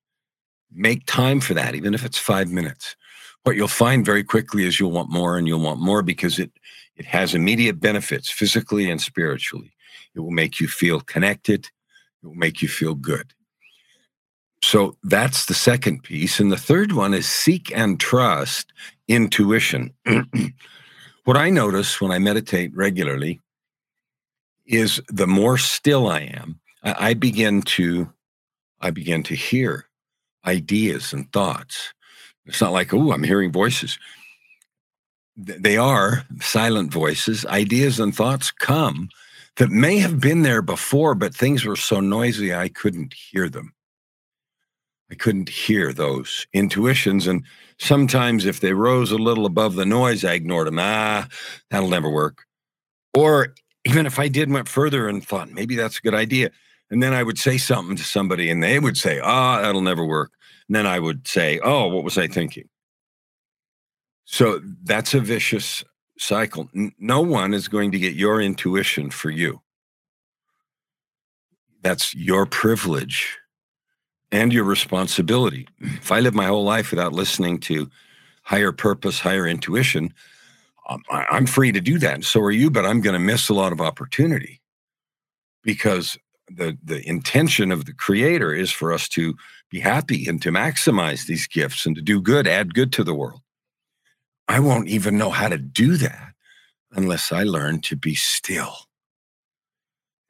make 0.72 1.04
time 1.06 1.40
for 1.40 1.54
that, 1.54 1.74
even 1.74 1.92
if 1.92 2.04
it's 2.04 2.18
five 2.18 2.48
minutes 2.48 2.96
what 3.44 3.56
you'll 3.56 3.68
find 3.68 4.04
very 4.04 4.24
quickly 4.24 4.64
is 4.64 4.80
you'll 4.80 4.90
want 4.90 5.10
more 5.10 5.38
and 5.38 5.46
you'll 5.46 5.60
want 5.60 5.80
more 5.80 6.02
because 6.02 6.38
it 6.38 6.50
it 6.96 7.04
has 7.04 7.34
immediate 7.34 7.80
benefits 7.80 8.30
physically 8.30 8.90
and 8.90 9.00
spiritually 9.00 9.72
it 10.14 10.20
will 10.20 10.30
make 10.30 10.58
you 10.60 10.66
feel 10.66 11.00
connected 11.00 11.66
it 12.22 12.26
will 12.26 12.34
make 12.34 12.60
you 12.60 12.68
feel 12.68 12.94
good 12.94 13.32
so 14.64 14.96
that's 15.04 15.46
the 15.46 15.54
second 15.54 16.02
piece 16.02 16.40
and 16.40 16.50
the 16.50 16.56
third 16.56 16.92
one 16.92 17.14
is 17.14 17.28
seek 17.28 17.76
and 17.76 18.00
trust 18.00 18.72
intuition 19.08 19.92
what 21.24 21.36
i 21.36 21.50
notice 21.50 22.00
when 22.00 22.10
i 22.10 22.18
meditate 22.18 22.74
regularly 22.74 23.40
is 24.66 25.00
the 25.08 25.26
more 25.26 25.58
still 25.58 26.08
i 26.08 26.20
am 26.20 26.60
i 26.82 27.14
begin 27.14 27.62
to 27.62 28.12
i 28.80 28.90
begin 28.90 29.22
to 29.22 29.34
hear 29.34 29.86
ideas 30.46 31.12
and 31.12 31.32
thoughts 31.32 31.92
it's 32.46 32.60
not 32.60 32.72
like, 32.72 32.92
oh, 32.92 33.12
I'm 33.12 33.22
hearing 33.22 33.52
voices. 33.52 33.98
They 35.36 35.76
are 35.76 36.24
silent 36.40 36.92
voices. 36.92 37.44
Ideas 37.46 37.98
and 37.98 38.14
thoughts 38.14 38.50
come 38.50 39.08
that 39.56 39.70
may 39.70 39.98
have 39.98 40.20
been 40.20 40.42
there 40.42 40.62
before, 40.62 41.14
but 41.14 41.34
things 41.34 41.64
were 41.64 41.76
so 41.76 42.00
noisy 42.00 42.54
I 42.54 42.68
couldn't 42.68 43.14
hear 43.14 43.48
them. 43.48 43.72
I 45.14 45.16
couldn't 45.16 45.48
hear 45.48 45.92
those 45.92 46.44
intuitions. 46.52 47.28
And 47.28 47.44
sometimes 47.78 48.46
if 48.46 48.58
they 48.58 48.72
rose 48.72 49.12
a 49.12 49.16
little 49.16 49.46
above 49.46 49.76
the 49.76 49.86
noise, 49.86 50.24
I 50.24 50.32
ignored 50.32 50.66
them. 50.66 50.80
Ah, 50.80 51.28
that'll 51.70 51.88
never 51.88 52.10
work. 52.10 52.46
Or 53.16 53.54
even 53.84 54.06
if 54.06 54.18
I 54.18 54.26
did 54.26 54.50
went 54.50 54.68
further 54.68 55.06
and 55.06 55.24
thought, 55.24 55.52
maybe 55.52 55.76
that's 55.76 55.98
a 55.98 56.00
good 56.00 56.16
idea. 56.16 56.50
And 56.90 57.00
then 57.00 57.14
I 57.14 57.22
would 57.22 57.38
say 57.38 57.58
something 57.58 57.94
to 57.94 58.02
somebody 58.02 58.50
and 58.50 58.60
they 58.60 58.80
would 58.80 58.96
say, 58.96 59.20
ah, 59.22 59.58
oh, 59.60 59.62
that'll 59.62 59.82
never 59.82 60.04
work. 60.04 60.32
And 60.68 60.74
then 60.74 60.84
I 60.84 60.98
would 60.98 61.28
say, 61.28 61.60
oh, 61.62 61.86
what 61.86 62.02
was 62.02 62.18
I 62.18 62.26
thinking? 62.26 62.68
So 64.24 64.60
that's 64.82 65.14
a 65.14 65.20
vicious 65.20 65.84
cycle. 66.18 66.68
No 66.98 67.20
one 67.20 67.54
is 67.54 67.68
going 67.68 67.92
to 67.92 68.00
get 68.00 68.14
your 68.14 68.40
intuition 68.40 69.10
for 69.10 69.30
you. 69.30 69.60
That's 71.82 72.16
your 72.16 72.46
privilege 72.46 73.38
and 74.34 74.52
your 74.52 74.64
responsibility. 74.64 75.68
If 75.80 76.10
I 76.10 76.18
live 76.18 76.34
my 76.34 76.46
whole 76.46 76.64
life 76.64 76.90
without 76.90 77.12
listening 77.12 77.60
to 77.60 77.88
higher 78.42 78.72
purpose, 78.72 79.20
higher 79.20 79.46
intuition, 79.46 80.12
um, 80.88 81.02
I'm 81.08 81.46
free 81.46 81.70
to 81.70 81.80
do 81.80 81.98
that. 82.00 82.14
And 82.14 82.24
so 82.24 82.40
are 82.40 82.50
you, 82.50 82.68
but 82.68 82.84
I'm 82.84 83.00
going 83.00 83.14
to 83.14 83.20
miss 83.20 83.48
a 83.48 83.54
lot 83.54 83.72
of 83.72 83.80
opportunity 83.80 84.60
because 85.62 86.18
the 86.48 86.76
the 86.82 87.06
intention 87.08 87.72
of 87.72 87.84
the 87.84 87.94
creator 87.94 88.52
is 88.52 88.70
for 88.70 88.92
us 88.92 89.08
to 89.08 89.34
be 89.70 89.80
happy 89.80 90.26
and 90.28 90.42
to 90.42 90.50
maximize 90.50 91.26
these 91.26 91.46
gifts 91.46 91.86
and 91.86 91.96
to 91.96 92.02
do 92.02 92.20
good 92.20 92.46
add 92.46 92.74
good 92.74 92.92
to 92.92 93.02
the 93.02 93.14
world 93.14 93.40
i 94.46 94.60
won't 94.60 94.86
even 94.86 95.16
know 95.16 95.30
how 95.30 95.48
to 95.48 95.56
do 95.56 95.96
that 95.96 96.34
unless 96.92 97.32
i 97.32 97.42
learn 97.42 97.80
to 97.80 97.96
be 97.96 98.14
still 98.14 98.74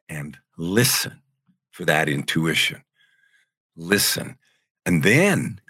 and 0.09 0.39
listen 0.57 1.21
for 1.73 1.85
that 1.85 2.09
intuition 2.09 2.81
listen 3.77 4.37
and 4.87 5.03
then 5.03 5.61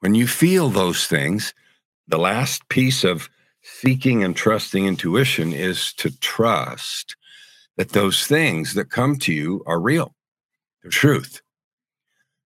when 0.00 0.14
you 0.14 0.26
feel 0.26 0.68
those 0.68 1.06
things 1.06 1.54
the 2.08 2.18
last 2.18 2.68
piece 2.68 3.04
of 3.04 3.28
seeking 3.62 4.24
and 4.24 4.34
trusting 4.34 4.86
intuition 4.86 5.52
is 5.52 5.92
to 5.92 6.10
trust 6.20 7.16
that 7.76 7.90
those 7.90 8.26
things 8.26 8.74
that 8.74 8.90
come 8.90 9.16
to 9.18 9.32
you 9.32 9.62
are 9.66 9.78
real, 9.78 10.14
they're 10.82 10.90
truth. 10.90 11.42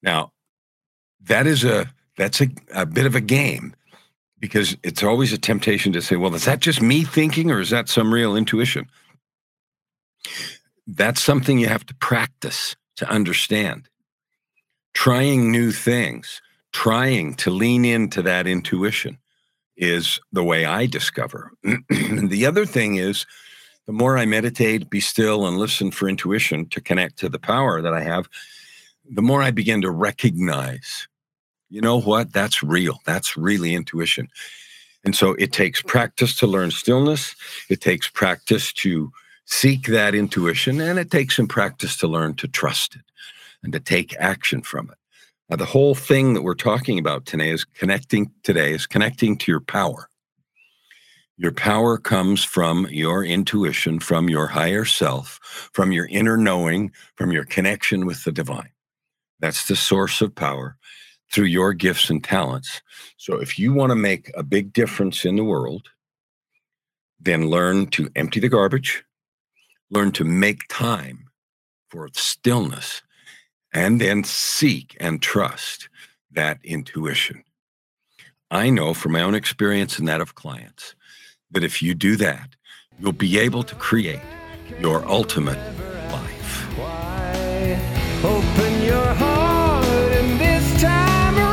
Now, 0.02 0.32
that 1.22 1.46
is 1.46 1.64
a 1.64 1.92
that's 2.18 2.42
a, 2.42 2.48
a 2.74 2.86
bit 2.86 3.06
of 3.06 3.16
a 3.16 3.22
game 3.22 3.76
because 4.40 4.76
it's 4.84 5.04
always 5.04 5.32
a 5.34 5.38
temptation 5.38 5.94
to 5.94 6.02
say, 6.02 6.16
well, 6.16 6.34
is 6.36 6.46
that 6.46 6.60
just 6.60 6.82
me 6.82 7.04
thinking 7.04 7.52
or 7.52 7.60
is 7.60 7.70
that 7.70 7.90
some 7.90 8.14
real 8.14 8.36
intuition? 8.36 8.88
That's 10.88 11.22
something 11.22 11.60
you 11.60 11.68
have 11.68 11.86
to 11.86 11.96
practice 11.96 12.76
to 12.98 13.10
understand. 13.10 13.90
Trying 14.94 15.52
new 15.52 15.72
things, 15.72 16.42
trying 16.72 17.36
to 17.36 17.50
lean 17.52 17.86
into 17.86 18.22
that 18.24 18.48
intuition 18.48 19.18
is 19.78 20.20
the 20.32 20.44
way 20.44 20.66
I 20.66 20.86
discover. 20.86 21.52
the 21.90 22.46
other 22.46 22.66
thing 22.66 22.96
is 22.96 23.26
the 23.88 23.94
more 23.94 24.18
I 24.18 24.26
meditate, 24.26 24.90
be 24.90 25.00
still, 25.00 25.48
and 25.48 25.58
listen 25.58 25.90
for 25.90 26.08
intuition 26.08 26.68
to 26.70 26.82
connect 26.82 27.18
to 27.20 27.30
the 27.30 27.40
power 27.40 27.82
that 27.82 27.94
I 27.94 28.02
have, 28.02 28.30
the 29.10 29.22
more 29.22 29.42
I 29.42 29.52
begin 29.52 29.82
to 29.82 29.90
recognize, 29.90 31.08
you 31.70 31.82
know 31.82 32.00
what? 32.00 32.34
That's 32.34 32.62
real. 32.62 33.00
That's 33.06 33.36
really 33.36 33.74
intuition. 33.74 34.28
And 35.04 35.16
so 35.16 35.34
it 35.40 35.54
takes 35.54 35.82
practice 35.82 36.36
to 36.38 36.48
learn 36.48 36.72
stillness. 36.72 37.36
It 37.70 37.82
takes 37.82 38.08
practice 38.08 38.74
to 38.74 39.12
seek 39.46 39.88
that 39.88 40.14
intuition, 40.14 40.82
and 40.82 41.00
it 41.00 41.10
takes 41.10 41.38
some 41.38 41.48
practice 41.48 41.98
to 41.98 42.08
learn 42.08 42.36
to 42.36 42.48
trust 42.48 42.96
it 42.96 43.02
and 43.64 43.74
to 43.74 43.80
take 43.80 44.16
action 44.18 44.62
from 44.62 44.90
it. 44.90 44.98
Uh, 45.52 45.56
the 45.56 45.66
whole 45.66 45.96
thing 45.96 46.34
that 46.34 46.44
we're 46.44 46.54
talking 46.54 47.00
about 47.00 47.26
today 47.26 47.50
is 47.50 47.66
connecting 47.66 48.32
today 48.44 48.74
is 48.74 48.86
connecting 48.86 49.38
to 49.38 49.52
your 49.52 49.62
power. 49.62 50.10
Your 51.38 51.54
power 51.54 51.98
comes 51.98 52.44
from 52.44 52.86
your 52.90 53.24
intuition, 53.24 54.00
from 54.00 54.30
your 54.30 54.48
higher 54.48 54.84
self, 54.84 55.40
from 55.74 55.92
your 55.92 56.06
inner 56.08 56.36
knowing, 56.36 56.92
from 57.16 57.32
your 57.32 57.46
connection 57.46 58.06
with 58.06 58.26
the 58.26 58.32
divine. 58.32 58.72
That's 59.40 59.68
the 59.68 59.78
source 59.78 60.22
of 60.22 60.36
power 60.36 60.76
through 61.32 61.46
your 61.46 61.74
gifts 61.74 62.10
and 62.10 62.24
talents. 62.24 62.82
So 63.18 63.40
if 63.40 63.58
you 63.58 63.74
want 63.74 63.92
to 63.92 63.96
make 63.96 64.32
a 64.36 64.44
big 64.44 64.74
difference 64.74 65.24
in 65.24 65.38
the 65.38 65.44
world, 65.44 65.88
then 67.20 67.50
learn 67.50 67.88
to 67.88 68.10
empty 68.16 68.40
the 68.40 68.50
garbage, 68.50 69.04
learn 69.90 70.12
to 70.14 70.24
make 70.24 70.68
time 70.70 71.26
for 71.90 72.10
stillness, 72.14 73.02
and 73.74 74.00
then 74.02 74.24
seek 74.24 74.96
and 75.00 75.22
trust 75.22 75.90
that 76.32 76.60
intuition. 76.64 77.44
I 78.52 78.70
know 78.70 78.94
from 78.94 79.12
my 79.12 79.22
own 79.22 79.36
experience 79.36 80.00
and 80.00 80.08
that 80.08 80.22
of 80.22 80.36
clients 80.36 80.96
that 81.52 81.64
if 81.64 81.82
you 81.82 81.94
do 81.94 82.16
that, 82.16 82.56
you'll 83.00 83.12
be 83.12 83.38
able 83.40 83.64
to 83.64 83.76
create 83.76 84.22
your 84.80 85.06
ultimate 85.08 85.58
life. 86.12 86.68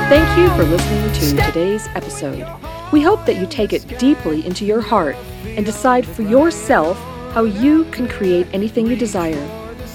Thank 0.08 0.38
you 0.38 0.48
for 0.56 0.64
listening 0.64 1.12
to 1.12 1.42
today's 1.46 1.86
episode. 1.88 2.46
We 2.92 3.02
hope 3.02 3.26
that 3.26 3.36
you 3.36 3.46
take 3.46 3.72
it 3.72 3.98
deeply 3.98 4.46
into 4.46 4.64
your 4.64 4.80
heart 4.80 5.16
and 5.44 5.66
decide 5.66 6.06
for 6.06 6.22
yourself 6.22 6.96
how 7.32 7.44
you 7.44 7.84
can 7.86 8.08
create 8.08 8.46
anything 8.52 8.86
you 8.86 8.96
desire. 8.96 9.48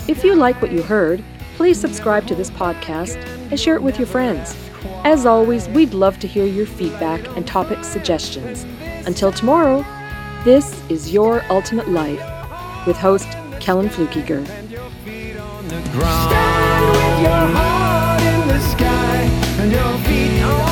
If 0.07 0.23
you 0.23 0.35
like 0.35 0.61
what 0.61 0.71
you 0.71 0.83
heard, 0.83 1.23
please 1.55 1.79
subscribe 1.79 2.27
to 2.27 2.35
this 2.35 2.49
podcast 2.49 3.15
and 3.49 3.59
share 3.59 3.75
it 3.75 3.83
with 3.83 3.97
your 3.97 4.07
friends. 4.07 4.55
As 5.03 5.25
always, 5.25 5.67
we'd 5.69 5.93
love 5.93 6.19
to 6.19 6.27
hear 6.27 6.45
your 6.45 6.65
feedback 6.65 7.25
and 7.35 7.45
topic 7.45 7.83
suggestions. 7.83 8.65
Until 9.05 9.31
tomorrow, 9.31 9.85
this 10.43 10.81
is 10.89 11.13
Your 11.13 11.43
Ultimate 11.49 11.89
Life 11.89 12.21
with 12.87 12.97
host 12.97 13.27
Kellan 13.59 13.89
Fluckiger. 13.89 14.45
Stand 16.01 16.87
with 16.87 17.21
your 17.21 17.47
heart 17.55 18.21
in 18.21 18.47
the 18.47 18.59
sky 18.59 19.29
and 19.61 19.71
your 19.71 19.97
feet 19.99 20.41
on 20.41 20.70